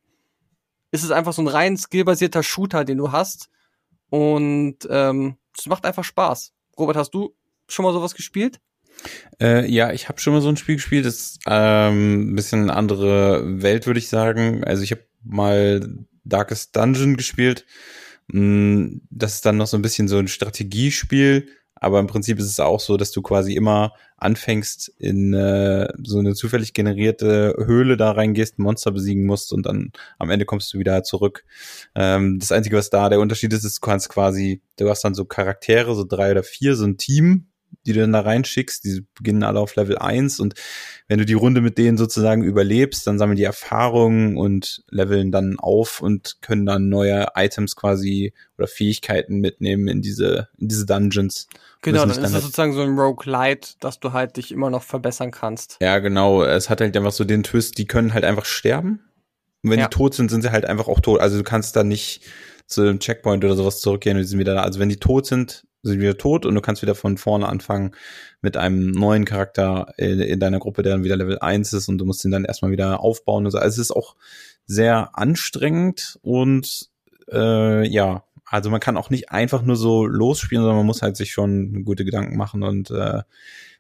[0.89, 3.49] ist es einfach so ein rein skillbasierter Shooter, den du hast.
[4.09, 6.53] Und ähm, es macht einfach Spaß.
[6.78, 7.36] Robert, hast du
[7.68, 8.59] schon mal sowas gespielt?
[9.41, 11.06] Äh, ja, ich habe schon mal so ein Spiel gespielt.
[11.06, 14.64] Das ist ähm, ein bisschen eine andere Welt, würde ich sagen.
[14.64, 15.82] Also ich habe mal
[16.24, 17.66] Darkest Dungeon gespielt.
[18.28, 21.48] Mm, Das ist dann noch so ein bisschen so ein Strategiespiel.
[21.76, 26.18] Aber im Prinzip ist es auch so, dass du quasi immer anfängst, in äh, so
[26.20, 30.74] eine zufällig generierte Höhle da reingehst, ein Monster besiegen musst und dann am Ende kommst
[30.74, 31.44] du wieder zurück.
[31.94, 35.14] Ähm, das Einzige, was da der Unterschied ist, ist, du kannst quasi, du hast dann
[35.14, 37.48] so Charaktere, so drei oder vier, so ein Team,
[37.86, 40.54] die du dann da reinschickst, die beginnen alle auf Level 1 und
[41.08, 45.60] wenn du die Runde mit denen sozusagen überlebst, dann sammeln die Erfahrungen und leveln dann
[45.60, 51.48] auf und können dann neue Items quasi oder Fähigkeiten mitnehmen in diese, in diese Dungeons.
[51.82, 54.84] Genau, dann ist es halt- sozusagen so ein Roguelite, dass du halt dich immer noch
[54.84, 55.78] verbessern kannst.
[55.82, 56.44] Ja, genau.
[56.44, 59.02] Es hat halt einfach so den Twist, die können halt einfach sterben.
[59.64, 59.88] Und wenn Ja.
[59.88, 61.20] die tot sind, sind sie halt einfach auch tot.
[61.20, 62.22] Also du kannst da nicht
[62.68, 64.64] zu einem Checkpoint oder sowas zurückgehen und die sind wieder da.
[64.64, 67.92] Also wenn die tot sind, sind wieder tot und du kannst wieder von vorne anfangen
[68.42, 71.98] mit einem neuen Charakter in, in deiner Gruppe, der dann wieder Level 1 ist und
[71.98, 73.58] du musst ihn dann erstmal wieder aufbauen und so.
[73.58, 74.16] Also es ist auch
[74.66, 76.90] sehr anstrengend und
[77.32, 81.18] äh, ja, also man kann auch nicht einfach nur so losspielen, sondern man muss halt
[81.18, 83.22] sich schon gute Gedanken machen und äh,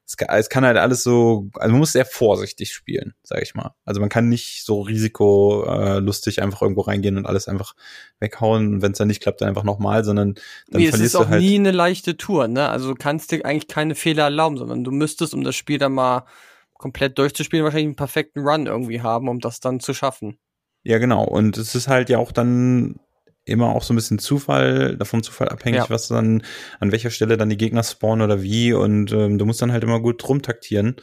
[0.05, 3.55] es kann, es kann halt alles so, also man muss sehr vorsichtig spielen, sag ich
[3.55, 3.73] mal.
[3.85, 7.73] Also man kann nicht so risikolustig äh, einfach irgendwo reingehen und alles einfach
[8.19, 10.35] weghauen und wenn es dann nicht klappt, dann einfach nochmal, sondern
[10.69, 11.41] dann nee, es ist verlierst auch du halt.
[11.41, 12.69] nie eine leichte Tour, ne?
[12.69, 15.93] Also du kannst dir eigentlich keine Fehler erlauben, sondern du müsstest, um das Spiel dann
[15.93, 16.25] mal
[16.73, 20.37] komplett durchzuspielen, wahrscheinlich einen perfekten Run irgendwie haben, um das dann zu schaffen.
[20.83, 21.23] Ja, genau.
[21.23, 22.99] Und es ist halt ja auch dann
[23.45, 25.89] immer auch so ein bisschen Zufall, davon Zufall abhängig, Ja.
[25.89, 26.43] was dann,
[26.79, 28.73] an welcher Stelle dann die Gegner spawnen oder wie.
[28.73, 30.95] Und ähm, du musst dann halt immer gut rumtaktieren.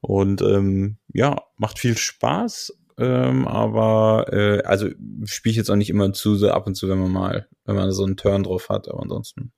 [0.00, 2.76] Und ähm, ja, macht viel Spaß.
[2.96, 4.88] Ähm, aber äh, also
[5.24, 7.74] spiele ich jetzt auch nicht immer zu so ab und zu, wenn man mal, wenn
[7.74, 9.52] man so einen Turn drauf hat, aber ansonsten.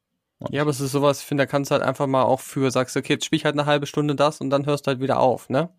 [0.51, 2.71] Ja, aber es ist sowas, ich finde, da kannst du halt einfach mal auch für,
[2.71, 4.89] sagst du, okay, jetzt spiel ich halt eine halbe Stunde das und dann hörst du
[4.89, 5.71] halt wieder auf, ne?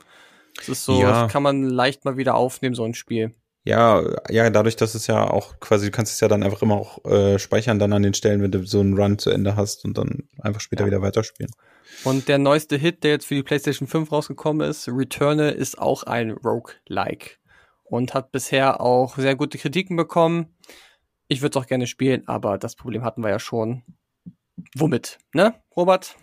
[0.55, 1.23] Das ist so, Ja.
[1.23, 3.33] das kann man leicht mal wieder aufnehmen, so ein Spiel.
[3.67, 6.75] Ja, ja, dadurch, dass es ja auch quasi, du kannst es ja dann einfach immer
[6.75, 9.83] auch äh, speichern, dann an den Stellen, wenn du so einen Run zu Ende hast
[9.83, 10.87] und dann einfach später Ja.
[10.87, 11.51] wieder weiterspielen.
[12.03, 16.03] Und der neueste Hit, der jetzt für die PlayStation 5 rausgekommen ist, Returnal, ist auch
[16.03, 17.39] ein Rogue-like.
[17.83, 20.57] Und hat bisher auch sehr gute Kritiken bekommen.
[21.29, 23.83] Ich würde es auch gerne spielen, aber das Problem hatten wir ja schon.
[24.75, 26.15] Womit, ne, Robert?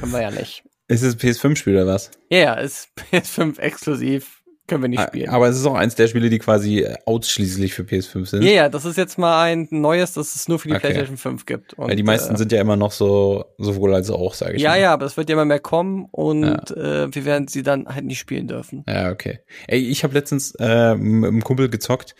[0.00, 0.64] Können wir ja nicht.
[0.88, 2.10] Ist es ein PS5-Spiel oder was?
[2.30, 4.37] Ja, ja, ist PS5 exklusiv.
[4.68, 5.30] Können wir nicht spielen.
[5.30, 8.42] Aber es ist auch eins der Spiele, die quasi ausschließlich für PS5 sind.
[8.42, 10.80] Ja, ja, das ist jetzt mal ein neues, das es nur für die Okay.
[10.88, 11.74] PlayStation 5 gibt.
[11.74, 14.62] Und, Weil die meisten äh, sind ja immer noch so, sowohl als auch, sage ich
[14.62, 14.80] Ja, mal.
[14.80, 18.04] ja, aber es wird ja immer mehr kommen und äh, wir werden sie dann halt
[18.04, 18.84] nicht spielen dürfen.
[18.86, 19.40] Ja, okay.
[19.66, 22.14] Ey, ich habe letztens äh, mit einem Kumpel gezockt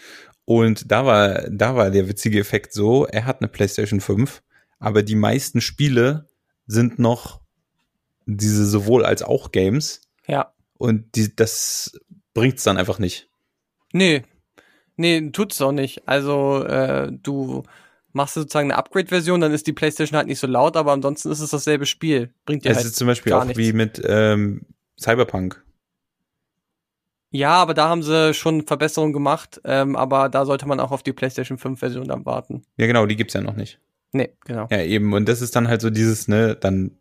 [0.45, 4.43] und da war, da war der witzige Effekt so, er hat eine PlayStation 5,
[4.79, 6.29] aber die meisten Spiele
[6.67, 7.41] sind noch
[8.27, 10.53] diese sowohl als auch Games Ja.
[10.79, 11.99] und die, das
[12.39, 13.29] bringt's dann einfach nicht.
[13.93, 14.23] Nee.
[14.97, 16.07] Nee, tut's auch nicht.
[16.09, 17.63] Also, äh, du
[18.13, 21.41] machst sozusagen eine Upgrade-Version, dann ist die PlayStation halt nicht so laut, aber ansonsten ist
[21.41, 22.33] es dasselbe Spiel.
[22.47, 22.87] Bringt dir Es halt.
[22.87, 23.59] ist zum Beispiel auch nichts.
[23.59, 24.63] wie mit ähm,
[24.99, 25.63] Cyberpunk.
[27.31, 31.03] Ja, aber da haben sie schon Verbesserungen gemacht, ähm, aber da sollte man auch auf
[31.03, 32.63] die PlayStation 5-Version dann warten.
[32.79, 33.79] Ja, genau, die gibt's ja noch nicht.
[34.13, 34.67] Nee, genau.
[34.71, 35.13] Ja, eben.
[35.13, 36.98] Und das ist dann halt so dieses, ne, dann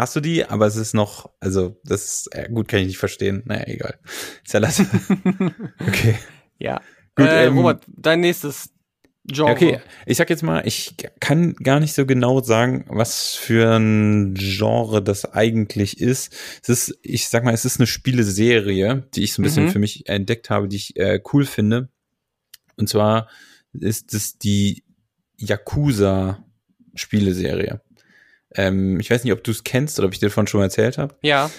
[0.00, 2.98] hast du die, aber es ist noch, also, das ist, äh, gut, kann ich nicht
[2.98, 3.42] verstehen.
[3.46, 3.98] Naja, egal.
[4.44, 4.80] Ist ja lass.
[5.80, 6.16] okay.
[6.58, 6.80] Ja.
[7.14, 8.70] Gut, äh, ähm, Robert, dein nächstes
[9.26, 9.52] Genre.
[9.52, 14.32] Okay, ich sag jetzt mal, ich kann gar nicht so genau sagen, was für ein
[14.34, 16.32] Genre das eigentlich ist.
[16.62, 19.70] Es ist, ich sag mal, es ist eine Spieleserie, die ich so ein bisschen Mhm.
[19.70, 21.90] für mich entdeckt habe, die ich äh, cool finde.
[22.76, 23.28] Und zwar
[23.72, 24.82] ist es die
[25.36, 27.80] Yakuza-Spieleserie.
[28.54, 30.98] Ähm, ich weiß nicht, ob du es kennst oder ob ich dir davon schon erzählt
[30.98, 31.14] habe.
[31.22, 31.50] Ja,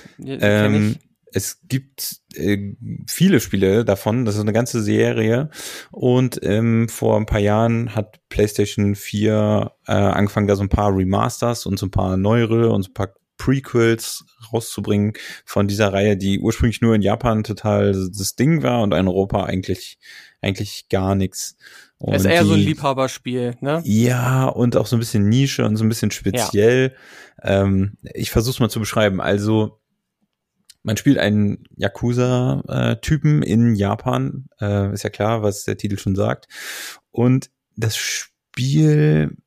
[0.42, 1.10] Ähm, ich.
[1.34, 2.74] es gibt äh,
[3.08, 5.50] viele Spiele davon, das ist eine ganze Serie.
[5.92, 10.96] Und ähm, vor ein paar Jahren hat PlayStation 4 äh, angefangen, da so ein paar
[10.96, 14.24] Remasters und so ein paar neuere und so ein paar Prequels
[14.54, 15.14] rauszubringen
[15.46, 19.46] von dieser Reihe, die ursprünglich nur in Japan total das Ding war und in Europa
[19.46, 19.98] eigentlich,
[20.42, 21.56] eigentlich gar nichts.
[22.02, 23.82] Und ist eher die, so ein Liebhaberspiel, ne?
[23.86, 26.95] Ja, und auch so ein bisschen Nische und so ein bisschen speziell.
[27.43, 27.64] Ja.
[27.64, 29.22] Ähm, ich versuche es mal zu beschreiben.
[29.22, 29.80] Also,
[30.84, 36.47] man spielt einen Yakuza-Typen in Japan, äh, ist ja klar, was der Titel schon sagt.
[37.12, 39.38] Und das Spiel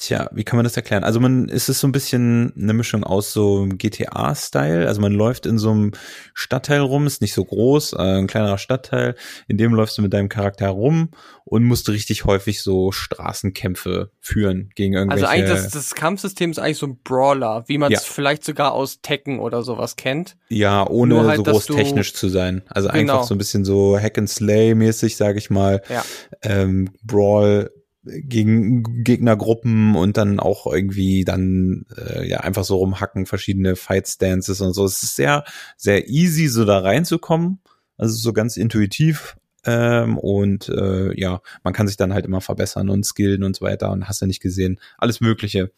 [0.00, 1.04] Tja, wie kann man das erklären?
[1.04, 4.88] Also man ist es so ein bisschen eine Mischung aus so GTA-Style.
[4.88, 5.92] Also man läuft in so einem
[6.32, 9.14] Stadtteil rum, ist nicht so groß, äh, ein kleinerer Stadtteil.
[9.46, 11.10] In dem läufst du mit deinem Charakter rum
[11.44, 15.28] und musst richtig häufig so Straßenkämpfe führen gegen irgendwelche.
[15.28, 18.10] Also eigentlich das, das Kampfsystem ist eigentlich so ein Brawler, wie man es ja.
[18.10, 20.38] vielleicht sogar aus Tekken oder sowas kennt.
[20.48, 22.62] Ja, ohne halt, so groß technisch zu sein.
[22.70, 23.12] Also genau.
[23.16, 25.82] einfach so ein bisschen so Hack and Slay mäßig, sage ich mal.
[25.90, 26.02] Ja.
[26.42, 27.70] Ähm, Brawl
[28.02, 34.60] gegen Gegnergruppen und dann auch irgendwie dann äh, ja einfach so rumhacken, verschiedene Fight Stances
[34.60, 34.84] und so.
[34.84, 35.44] Es ist sehr,
[35.76, 37.60] sehr easy, so da reinzukommen.
[37.96, 39.36] Also so ganz intuitiv.
[39.66, 43.64] Ähm, und äh, ja, man kann sich dann halt immer verbessern und skillen und so
[43.66, 44.80] weiter und hast ja nicht gesehen.
[44.96, 45.70] Alles Mögliche.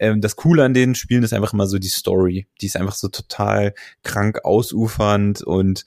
[0.00, 2.48] Ähm, das Coole an den Spielen ist einfach immer so die Story.
[2.60, 5.84] Die ist einfach so total krank ausufernd und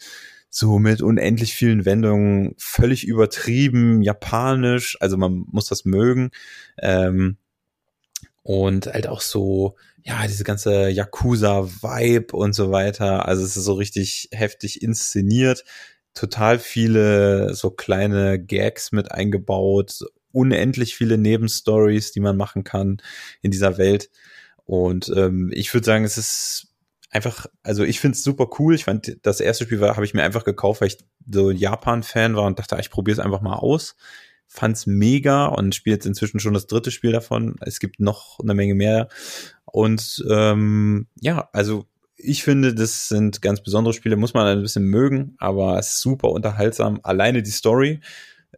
[0.52, 6.32] so mit unendlich vielen Wendungen, völlig übertrieben, japanisch, also man muss das mögen.
[6.78, 7.38] Ähm,
[8.44, 13.28] und halt auch so, ja, diese ganze Yakuza-Vibe und so weiter.
[13.28, 15.64] Also es ist so richtig heftig inszeniert.
[16.14, 22.98] Total viele so kleine Gags mit eingebaut, unendlich viele Nebenstories, die man machen kann
[23.42, 24.10] in dieser Welt.
[24.66, 26.71] Und ähm, ich würde sagen, es ist
[27.12, 28.74] einfach, also ich finde es super cool.
[28.74, 30.98] Ich fand, das erste Spiel habe ich mir einfach gekauft, weil ich
[31.30, 33.96] so Japan-Fan war und dachte, ich probiere es einfach mal aus.
[34.48, 37.56] Fand's mega und spiele jetzt inzwischen schon das dritte Spiel davon.
[37.62, 39.08] Es gibt noch eine Menge mehr.
[39.66, 41.86] Und ähm, ja, also
[42.16, 46.02] ich finde, das sind ganz besondere Spiele, muss man ein bisschen mögen, aber es ist
[46.02, 47.00] super unterhaltsam.
[47.04, 48.02] Alleine die Story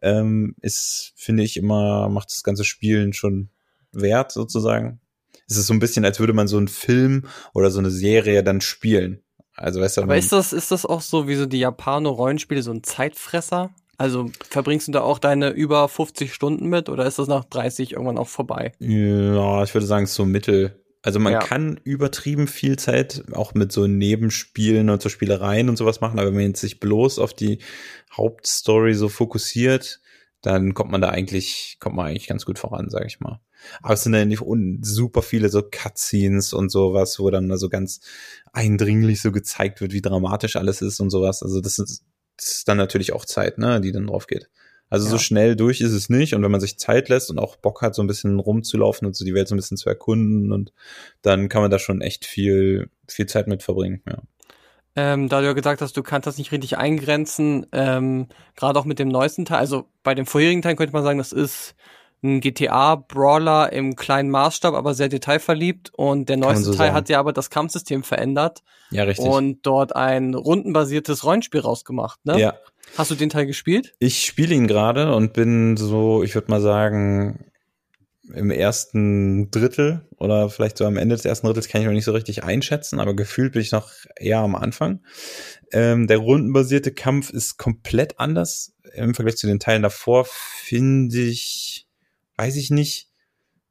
[0.02, 3.48] ähm, ist, finde ich, immer, macht das ganze Spielen schon
[3.92, 5.00] wert, sozusagen
[5.48, 8.42] es ist so ein bisschen, als würde man so einen Film oder so eine Serie
[8.42, 9.20] dann spielen.
[9.56, 12.72] Also weißt du, Aber ist das, ist das auch so wie so die Japano-Rollenspiele, so
[12.72, 13.70] ein Zeitfresser?
[13.96, 17.92] Also verbringst du da auch deine über 50 Stunden mit oder ist das nach 30
[17.92, 18.72] irgendwann auch vorbei?
[18.80, 20.80] Ja, ich würde sagen, es ist so mittel.
[21.02, 21.38] Also man ja.
[21.38, 26.28] kann übertrieben viel Zeit auch mit so Nebenspielen und so Spielereien und sowas machen, aber
[26.28, 27.58] wenn man jetzt sich bloß auf die
[28.16, 30.00] Hauptstory so fokussiert,
[30.44, 33.40] dann kommt man da eigentlich, kommt man eigentlich ganz gut voran, sag ich mal.
[33.82, 34.42] Aber es sind ja nicht
[34.82, 38.00] super viele so Cutscenes und sowas, wo dann so ganz
[38.52, 41.42] eindringlich so gezeigt wird, wie dramatisch alles ist und sowas.
[41.42, 42.04] Also das ist,
[42.36, 44.50] das ist dann natürlich auch Zeit, ne, die dann drauf geht.
[44.90, 45.12] Also ja.
[45.12, 46.34] so schnell durch ist es nicht.
[46.34, 49.16] Und wenn man sich Zeit lässt und auch Bock hat, so ein bisschen rumzulaufen und
[49.16, 50.74] so die Welt so ein bisschen zu erkunden und
[51.22, 54.22] dann kann man da schon echt viel, viel Zeit mit verbringen, ja.
[54.96, 58.84] Ähm, da du ja gesagt hast, du kannst das nicht richtig eingrenzen, ähm, gerade auch
[58.84, 61.74] mit dem neuesten Teil, also bei dem vorherigen Teil könnte man sagen, das ist
[62.24, 65.92] ein GTA-Brawler im kleinen Maßstab, aber sehr detailverliebt.
[65.94, 66.94] Und der neueste so Teil sagen.
[66.94, 68.62] hat ja aber das Kampfsystem verändert.
[68.90, 69.26] Ja, richtig.
[69.26, 72.40] Und dort ein rundenbasiertes Rollenspiel rausgemacht, ne?
[72.40, 72.54] Ja.
[72.96, 73.94] Hast du den Teil gespielt?
[73.98, 77.44] Ich spiele ihn gerade und bin so, ich würde mal sagen,
[78.32, 82.04] im ersten Drittel oder vielleicht so am Ende des ersten Drittels kann ich noch nicht
[82.04, 85.00] so richtig einschätzen, aber gefühlt bin ich noch eher am Anfang.
[85.72, 91.86] Ähm, der rundenbasierte Kampf ist komplett anders im Vergleich zu den Teilen davor, finde ich
[92.36, 93.10] weiß ich nicht.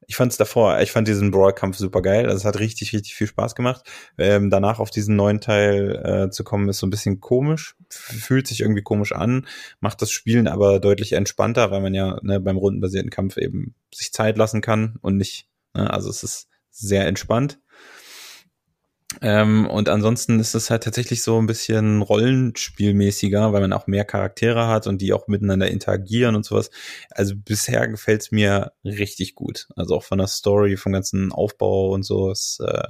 [0.07, 2.25] Ich fand es davor, ich fand diesen Brawl-Kampf super geil.
[2.25, 3.85] Also es hat richtig, richtig viel Spaß gemacht.
[4.17, 7.75] Ähm, danach auf diesen neuen Teil äh, zu kommen, ist so ein bisschen komisch.
[7.89, 9.47] Fühlt sich irgendwie komisch an,
[9.79, 14.11] macht das Spielen aber deutlich entspannter, weil man ja ne, beim rundenbasierten Kampf eben sich
[14.11, 17.59] Zeit lassen kann und nicht, ne, also es ist sehr entspannt.
[19.21, 24.05] Ähm, und ansonsten ist es halt tatsächlich so ein bisschen Rollenspielmäßiger, weil man auch mehr
[24.05, 26.69] Charaktere hat und die auch miteinander interagieren und sowas.
[27.11, 29.67] Also bisher gefällt es mir richtig gut.
[29.75, 32.31] Also auch von der Story, vom ganzen Aufbau und so.
[32.31, 32.87] Ist, äh,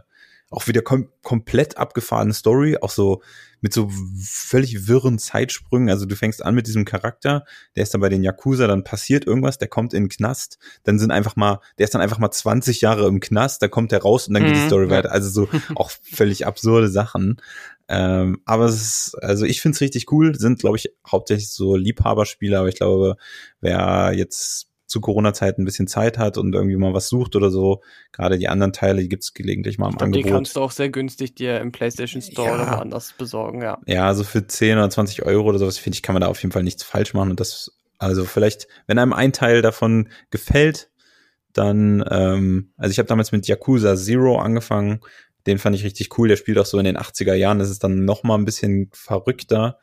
[0.53, 3.21] auch wieder kom komplett abgefahrene Story, auch so
[3.63, 3.89] mit so
[4.21, 5.89] völlig wirren Zeitsprüngen.
[5.89, 7.45] Also du fängst an mit diesem Charakter,
[7.77, 10.99] der ist dann bei den Yakuza, dann passiert irgendwas, der kommt in den Knast, dann
[10.99, 14.01] sind einfach mal, der ist dann einfach mal 20 Jahre im Knast, da kommt der
[14.01, 15.13] raus und dann geht die mhm, Story weiter.
[15.13, 17.41] Also so auch völlig absurde Sachen.
[17.87, 21.77] Ähm, aber es ist, also ich finde es richtig cool, sind, glaube ich, hauptsächlich so
[21.77, 23.15] Liebhaberspiele, aber ich glaube,
[23.61, 27.81] wer jetzt zu Corona-Zeiten ein bisschen Zeit hat und irgendwie mal was sucht oder so.
[28.11, 30.25] Gerade die anderen Teile, die gibt's gelegentlich mal im glaub, Angebot.
[30.25, 32.53] Die kannst du auch sehr günstig dir im PlayStation Store ja.
[32.53, 33.79] oder woanders besorgen, ja.
[33.87, 36.41] Ja, also für 10 oder 20 Euro oder sowas, finde ich, kann man da auf
[36.41, 37.31] jeden Fall nichts falsch machen.
[37.31, 40.91] Und das, also vielleicht, wenn einem ein Teil davon gefällt,
[41.53, 44.99] dann, ähm, also ich habe damals mit Yakuza Zero angefangen.
[45.47, 46.27] Den fand ich richtig cool.
[46.27, 47.59] Der spielt auch so in den 80er Jahren.
[47.59, 49.79] Das ist dann noch mal ein bisschen verrückter.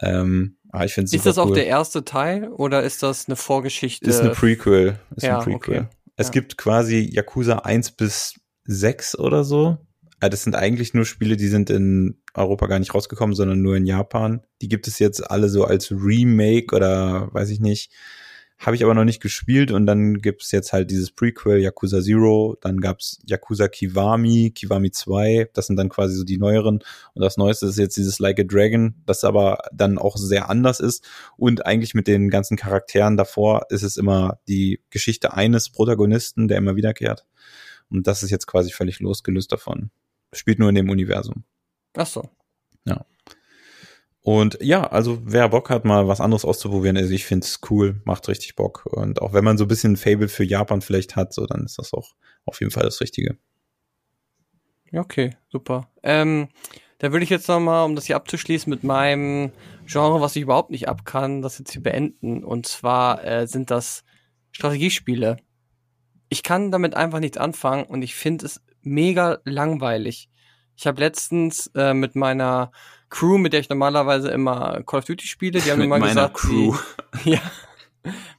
[0.00, 4.08] Ähm, aber ich finde Ist das auch der erste Teil oder ist das eine Vorgeschichte?
[4.08, 4.98] Ist eine Prequel.
[5.16, 5.78] Ist ja, ein Prequel.
[5.78, 5.88] okay.
[6.16, 6.32] Es Ja.
[6.32, 9.78] gibt quasi Yakuza 1 bis 6 oder so.
[10.20, 13.76] Ah, Das sind eigentlich nur Spiele, die sind in Europa gar nicht rausgekommen, sondern nur
[13.76, 14.42] in Japan.
[14.62, 17.90] Die gibt es jetzt alle so als Remake oder weiß ich nicht.
[18.58, 22.56] Habe ich aber noch nicht gespielt und dann gibt's jetzt halt dieses Prequel Yakuza Zero,
[22.62, 26.82] dann gab's Yakuza Kiwami, Kiwami 2, das sind dann quasi so die neueren
[27.12, 30.80] und das neueste ist jetzt dieses Like a Dragon, das aber dann auch sehr anders
[30.80, 31.04] ist
[31.36, 36.56] und eigentlich mit den ganzen Charakteren davor ist es immer die Geschichte eines Protagonisten, der
[36.56, 37.26] immer wiederkehrt
[37.90, 39.90] und das ist jetzt quasi völlig losgelöst davon.
[40.32, 41.44] Spielt nur in dem Universum.
[41.94, 42.28] Ach so.
[44.26, 48.26] Und ja, also wer Bock hat, mal was anderes auszuprobieren, also ich find's cool, macht
[48.26, 48.84] richtig Bock.
[48.84, 51.78] Und auch wenn man so ein bisschen Fable für Japan vielleicht hat, so dann ist
[51.78, 53.38] das auch auf jeden Fall das Richtige.
[54.90, 55.92] Ja, okay, super.
[56.02, 56.48] Ähm,
[56.98, 59.52] da würde ich jetzt noch mal, um das hier abzuschließen, mit meinem
[59.86, 62.42] Genre, was ich überhaupt nicht ab kann, das jetzt hier beenden.
[62.42, 64.02] Und zwar äh, sind das
[64.50, 65.36] Strategiespiele.
[66.30, 70.30] Ich kann damit einfach nichts anfangen und ich finde es mega langweilig.
[70.76, 72.72] Ich habe letztens äh, mit meiner
[73.08, 76.00] Crew, mit der ich normalerweise immer Call of Duty spiele, die haben Mit mir mal
[76.00, 76.74] meiner gesagt, Crew.
[77.24, 77.40] Die, ja,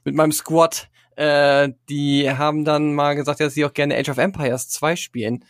[0.04, 4.18] mit meinem Squad, äh, die haben dann mal gesagt, dass sie auch gerne Age of
[4.18, 5.44] Empires 2 spielen.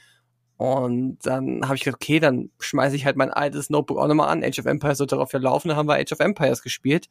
[0.57, 4.29] Und dann habe ich gedacht, okay, dann schmeiße ich halt mein altes Notebook auch nochmal
[4.29, 4.43] an.
[4.43, 5.69] Age of Empires wird darauf ja laufen.
[5.69, 7.07] Dann haben wir Age of Empires gespielt.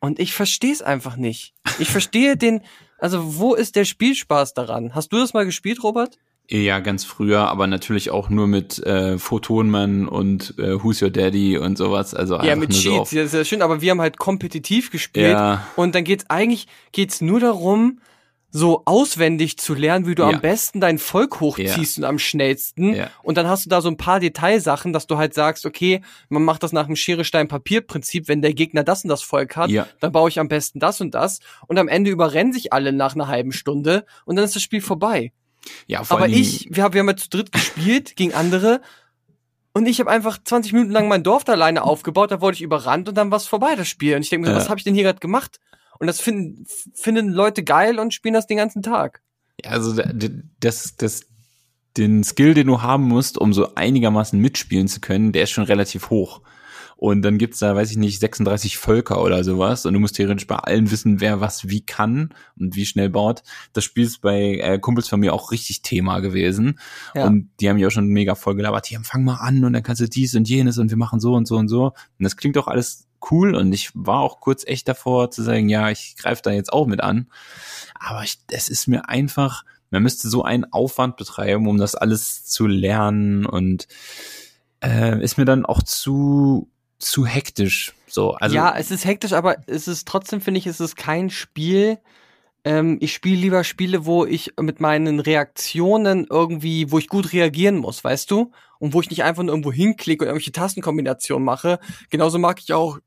[0.00, 1.54] Und ich verstehe es einfach nicht.
[1.78, 2.62] Ich verstehe den,
[2.98, 4.94] also wo ist der Spielspaß daran?
[4.94, 6.18] Hast du das mal gespielt, Robert?
[6.54, 11.56] Ja, ganz früher, aber natürlich auch nur mit äh, Photonmann und äh, Who's Your Daddy
[11.56, 12.14] und sowas.
[12.14, 14.90] Also Ja, mit nur so Cheats, auf, ja, sehr schön, aber wir haben halt kompetitiv
[14.90, 15.32] gespielt.
[15.32, 15.66] Ja.
[15.76, 18.00] Und dann geht's eigentlich, geht's nur darum,
[18.50, 20.28] so auswendig zu lernen, wie du Ja.
[20.28, 22.94] am besten dein Volk hochziehst und am schnellsten.
[22.94, 23.08] Ja.
[23.22, 26.44] Und dann hast du da so ein paar Detailsachen, dass du halt sagst, okay, man
[26.44, 29.86] macht das nach dem Schere-Stein-Papier-Prinzip, wenn der Gegner das und das Volk hat, Ja.
[30.00, 31.40] dann baue ich am besten das und das.
[31.66, 34.82] Und am Ende überrennen sich alle nach einer halben Stunde und dann ist das Spiel
[34.82, 35.32] vorbei.
[35.86, 38.80] Ja, vor Aber ich, wir haben, wir haben ja zu dritt gespielt gegen andere
[39.72, 42.62] und ich habe einfach 20 Minuten lang mein Dorf da alleine aufgebaut, da wurde ich
[42.62, 44.16] überrannt und dann war es vorbei, das Spiel.
[44.16, 44.58] Und ich denke mir, Ja.
[44.58, 45.60] was habe ich denn hier gerade gemacht?
[45.98, 49.22] Und das finden, finden Leute geil und spielen das den ganzen Tag.
[49.64, 49.94] Ja, also
[50.60, 51.26] das, das,
[51.96, 55.64] den Skill, den du haben musst, um so einigermaßen mitspielen zu können, der ist schon
[55.64, 56.40] relativ hoch.
[57.02, 59.86] Und dann gibt's da, weiß ich nicht, 36 Völker oder sowas.
[59.86, 63.42] Und du musst theoretisch bei allen wissen, wer was wie kann und wie schnell baut.
[63.72, 66.78] Das Spiel ist bei äh, Kumpels von mir auch richtig Thema gewesen.
[67.16, 67.26] Ja.
[67.26, 68.86] Und die haben ja auch schon mega voll gelabert.
[68.86, 71.34] Hier, fang mal an und dann kannst du dies und jenes und wir machen so
[71.34, 71.86] und so und so.
[71.86, 73.56] Und das klingt doch alles cool.
[73.56, 76.86] Und ich war auch kurz echt davor zu sagen, ja, ich greife da jetzt auch
[76.86, 77.26] mit an.
[77.98, 82.44] Aber ich, es ist mir einfach, man müsste so einen Aufwand betreiben, um das alles
[82.44, 83.88] zu lernen und
[84.84, 86.71] äh, ist mir dann auch zu
[87.02, 87.92] zu hektisch.
[88.06, 91.30] So, also ja, es ist hektisch, aber es ist trotzdem, finde ich, es ist kein
[91.30, 91.98] Spiel.
[92.64, 97.76] Ähm, ich spiele lieber Spiele, wo ich mit meinen Reaktionen irgendwie, wo ich gut reagieren
[97.76, 98.52] muss, weißt du?
[98.78, 101.78] Und wo ich nicht einfach nur irgendwo hinklicke und irgendwelche Tastenkombinationen mache.
[102.10, 102.98] Genauso mag ich auch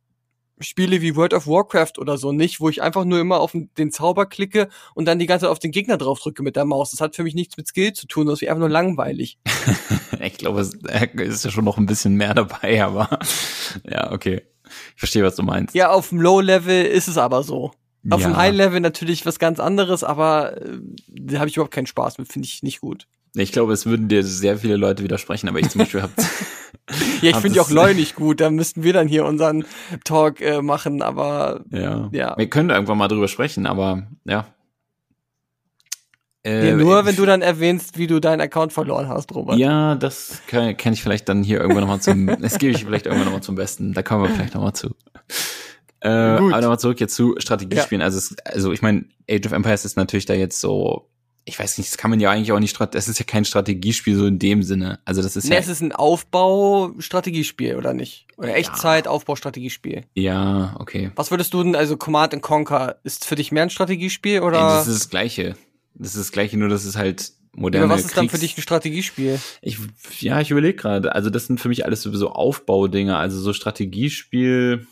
[0.59, 3.91] Spiele wie World of Warcraft oder so nicht, wo ich einfach nur immer auf den
[3.91, 6.91] Zauber klicke und dann die ganze Zeit auf den Gegner drauf drücke mit der Maus.
[6.91, 9.37] Das hat für mich nichts mit Skill zu tun, das ist einfach nur langweilig.
[10.21, 13.19] ich glaube, es äh, ist ja schon noch ein bisschen mehr dabei, aber
[13.83, 14.43] ja, okay.
[14.95, 15.75] Ich verstehe, was du meinst.
[15.75, 17.71] Ja, auf dem Low-Level ist es aber so.
[18.09, 18.27] Auf Ja.
[18.29, 20.77] dem High-Level natürlich was ganz anderes, aber äh,
[21.07, 23.07] da habe ich überhaupt keinen Spaß mit, finde ich nicht gut.
[23.36, 26.13] Ich glaube, es würden dir sehr viele Leute widersprechen, aber ich zum Beispiel habe
[27.21, 29.65] Ja, ich finde die auch nicht gut, da müssten wir dann hier unseren
[30.03, 32.09] Talk äh, machen, aber ja.
[32.11, 32.38] Ja.
[32.38, 34.45] Wir können da irgendwann mal drüber sprechen, aber ja.
[36.45, 39.57] Äh, ja, nur wenn du dann erwähnst, wie du deinen Account verloren hast, Robert.
[39.57, 43.07] Ja, das kann, kann ich vielleicht dann hier irgendwann nochmal zum, das gebe ich vielleicht
[43.07, 43.93] irgendwann nochmal zum Besten.
[43.93, 44.89] Da kommen wir vielleicht nochmal zu.
[46.01, 46.53] Äh, Gut.
[46.53, 48.03] aber nochmal zurück jetzt zu Strategiespielen.
[48.03, 51.09] Also, es, also ich meine, Age of Empires ist natürlich da jetzt so,
[51.47, 54.15] ich weiß nicht, das kann man ja eigentlich auch nicht, das ist ja kein Strategiespiel
[54.17, 54.99] so in dem Sinne.
[55.05, 58.25] Also das ist Nee, ja, es ist ein Aufbau-Strategiespiel, oder nicht?
[58.37, 60.05] Oder Echtzeit-Aufbau-Strategiespiel.
[60.15, 61.11] ja, okay.
[61.15, 64.39] Was würdest du denn, also Command and Conquer, ist für dich mehr ein Strategiespiel Ey,
[64.41, 64.59] oder?
[64.59, 65.55] das ist das Gleiche.
[65.93, 68.41] Das ist das Gleiche, nur das ist halt moderne oder was ist dann für Kriegs-
[68.41, 69.39] dich ein Strategiespiel?
[69.61, 69.77] Ich,
[70.19, 71.13] ja, ich überlege gerade.
[71.15, 73.15] Also das sind für mich alles sowieso Aufbaudinge.
[73.15, 74.87] Also so Strategiespiel,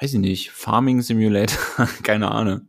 [0.00, 1.58] weiß ich nicht, Farming Simulator,
[2.02, 2.62] keine Ahnung.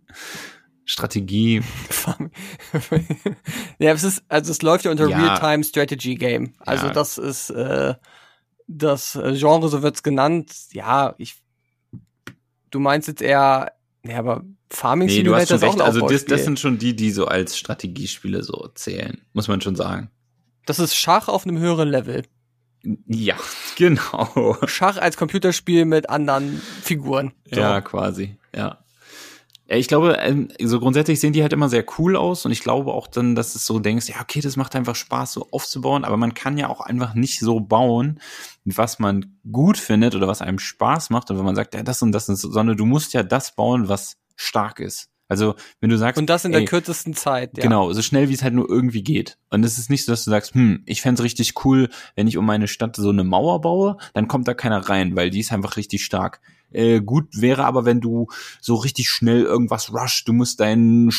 [0.85, 1.61] Strategie,
[3.79, 5.17] ja, es ist, also es läuft ja unter Ja.
[5.17, 6.53] Real-Time Strategy Game.
[6.59, 6.93] Also Ja.
[6.93, 7.95] das ist äh,
[8.67, 10.53] das äh, Genre, so wird's genannt.
[10.71, 11.35] Ja, ich.
[12.69, 13.71] Du meinst jetzt eher,
[14.05, 16.03] ja, aber Farming nee, du hast Simulator schon ist auch recht.
[16.03, 19.75] Also das, das sind schon die, die so als Strategiespiele so zählen, muss man schon
[19.75, 20.09] sagen.
[20.65, 22.23] Das ist Schach auf einem höheren Level.
[23.07, 23.35] Ja,
[23.77, 24.57] genau.
[24.65, 27.33] Schach als Computerspiel mit anderen Figuren.
[27.51, 27.59] So.
[27.59, 28.79] Ja, quasi, ja.
[29.67, 32.61] Ja, Ich glaube, ähm, so grundsätzlich sehen die halt immer sehr cool aus und ich
[32.61, 36.03] glaube auch dann, dass du so denkst, ja, okay, das macht einfach Spaß, so aufzubauen,
[36.03, 38.19] aber man kann ja auch einfach nicht so bauen,
[38.63, 42.01] was man gut findet oder was einem Spaß macht und wenn man sagt, ja, das
[42.01, 45.09] und das ist, sondern du musst ja das bauen, was stark ist.
[45.27, 47.57] Also, wenn du sagst, Und das in der ey, kürzesten Zeit.
[47.57, 47.63] Ja.
[47.63, 49.39] Genau, so schnell wie es halt nur irgendwie geht.
[49.49, 52.37] Und es ist nicht so, dass du sagst, hm, ich fänd's richtig cool, wenn ich
[52.37, 55.51] um meine Stadt so eine Mauer baue, dann kommt da keiner rein, weil die ist
[55.51, 56.41] einfach richtig stark.
[56.75, 58.27] Äh, gut wäre aber, wenn du
[58.61, 61.11] so richtig schnell irgendwas rush, du musst deinen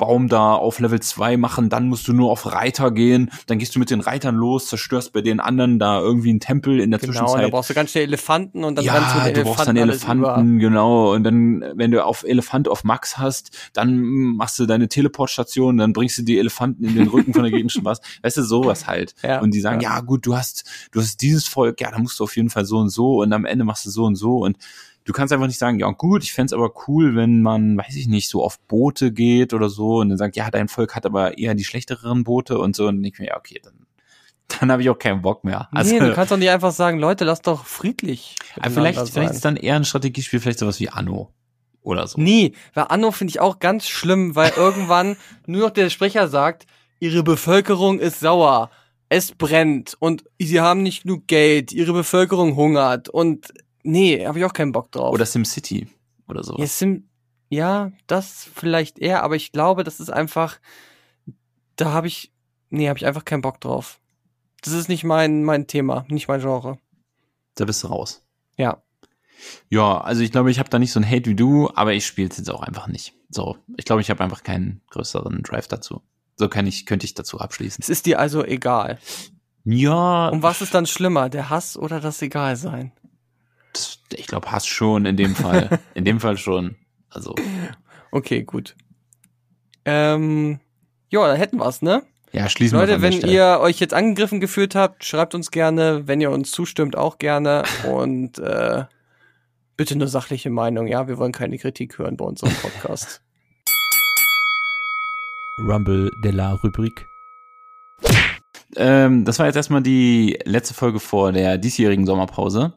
[0.00, 3.74] Stammesbaum da auf Level 2 machen, dann musst du nur auf Reiter gehen, dann gehst
[3.74, 7.00] du mit den Reitern los, zerstörst bei den anderen da irgendwie einen Tempel in der
[7.00, 7.50] Genau, und da Zwischenzeit.
[7.50, 10.58] brauchst du ganz schnell Elefanten und dann rennst du Ja, mit du brauchst dann Elefanten
[10.58, 11.12] genau.
[11.14, 15.92] Und dann, wenn du auf Elefant auf Max hast, dann machst du deine Teleportstation, dann
[15.92, 18.00] bringst du die Elefanten in den Rücken von der Gegnerin was.
[18.22, 19.14] Weißt du, sowas halt.
[19.22, 19.96] Ja, und die sagen, ja.
[19.96, 20.00] ja.
[20.00, 22.78] gut, du hast, du hast dieses Volk, ja, da musst du auf jeden Fall so
[22.78, 24.56] und so und am Ende machst du so und so und
[25.04, 28.06] du kannst einfach nicht sagen, ja gut, ich fänd's aber cool, wenn man, weiß ich
[28.06, 31.38] nicht, so auf Boote geht oder so und dann sagt, ja, dein Volk hat aber
[31.38, 33.86] eher die schlechteren Boote und so und ich mir, ja, okay, dann,
[34.60, 35.68] dann habe ich auch keinen Bock mehr.
[35.72, 38.36] Also, nee, du kannst doch nicht einfach sagen, Leute, lass doch friedlich.
[38.56, 39.36] miteinander vielleicht, vielleicht sein.
[39.36, 41.32] ist dann eher ein Strategiespiel, vielleicht sowas wie Anno
[41.82, 42.20] oder so.
[42.20, 46.66] Nie, weil Anno finde ich auch ganz schlimm, weil irgendwann nur noch der Sprecher sagt,
[46.98, 48.70] ihre Bevölkerung ist sauer,
[49.08, 54.44] es brennt und sie haben nicht genug Geld, ihre Bevölkerung hungert und nee, habe ich
[54.44, 55.12] auch keinen Bock drauf.
[55.12, 55.88] Oder SimCity
[56.28, 56.56] oder so.
[56.58, 57.08] ja, Sim,
[57.48, 60.58] ja, das vielleicht eher, aber ich glaube, das ist einfach,
[61.76, 62.32] da habe ich,
[62.68, 63.98] nee, habe ich einfach keinen Bock drauf.
[64.62, 66.78] Das ist nicht mein, mein Thema, nicht mein Genre.
[67.56, 68.22] Da bist du raus.
[68.56, 68.82] Ja.
[69.70, 72.06] Ja, also ich glaube, ich habe da nicht so ein Hate wie du, aber ich
[72.06, 73.14] spiele es jetzt auch einfach nicht.
[73.30, 76.02] So, ich glaube, ich habe einfach keinen größeren Drive dazu.
[76.36, 77.82] So kann ich, könnte ich dazu abschließen.
[77.82, 78.98] Es ist dir also egal.
[79.64, 82.92] Ja, Und was ist dann schlimmer, der Hass oder das Egalsein?
[83.72, 85.78] Das, ich glaube, hast schon in dem Fall.
[85.94, 86.76] in dem Fall schon.
[87.08, 87.34] Also,
[88.12, 88.76] Okay, gut.
[89.84, 90.58] Ähm,
[91.08, 92.02] ja, da hätten wir's, ne?
[92.32, 93.32] ja, schließen wir Leute, an der wenn Stelle.
[93.32, 96.06] ihr euch jetzt angegriffen gefühlt habt, schreibt uns gerne.
[96.06, 97.64] Wenn ihr uns zustimmt, auch gerne.
[97.88, 98.84] Und äh,
[99.76, 101.08] bitte eine sachliche Meinung, ja?
[101.08, 103.22] Wir wollen keine Kritik hören bei unserem Podcast.
[105.58, 107.06] Rumble de la Rubrik.
[108.76, 112.72] Ähm, das war jetzt erstmal die letzte Folge vor der diesjährigen Sommerpause.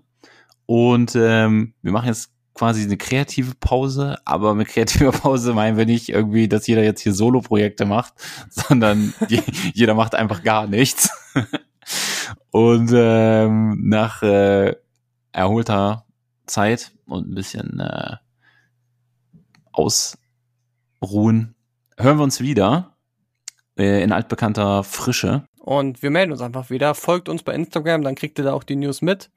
[0.65, 5.85] Und ähm, wir machen jetzt quasi eine kreative Pause, aber mit kreativer Pause meinen wir
[5.85, 8.13] nicht irgendwie, dass jeder jetzt hier Solo-Projekte macht,
[8.49, 9.41] sondern je,
[9.73, 11.09] jeder macht einfach gar nichts.
[12.51, 14.75] Und ähm, nach äh,
[15.31, 16.05] erholter
[16.45, 18.15] Zeit und ein bisschen äh,
[19.71, 21.55] ausruhen,
[21.97, 22.95] hören wir uns wieder
[23.77, 25.43] äh, in altbekannter Frische.
[25.59, 26.93] Und wir melden uns einfach wieder.
[26.95, 29.31] Folgt uns bei Instagram, dann kriegt ihr da auch die News mit.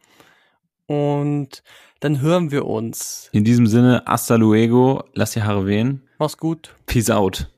[0.87, 1.63] Und
[2.01, 3.29] dann hören wir uns.
[3.33, 6.03] In diesem Sinne, hasta luego, lass die Haare wehen.
[6.19, 6.75] Mach's gut.
[6.87, 7.51] Peace out.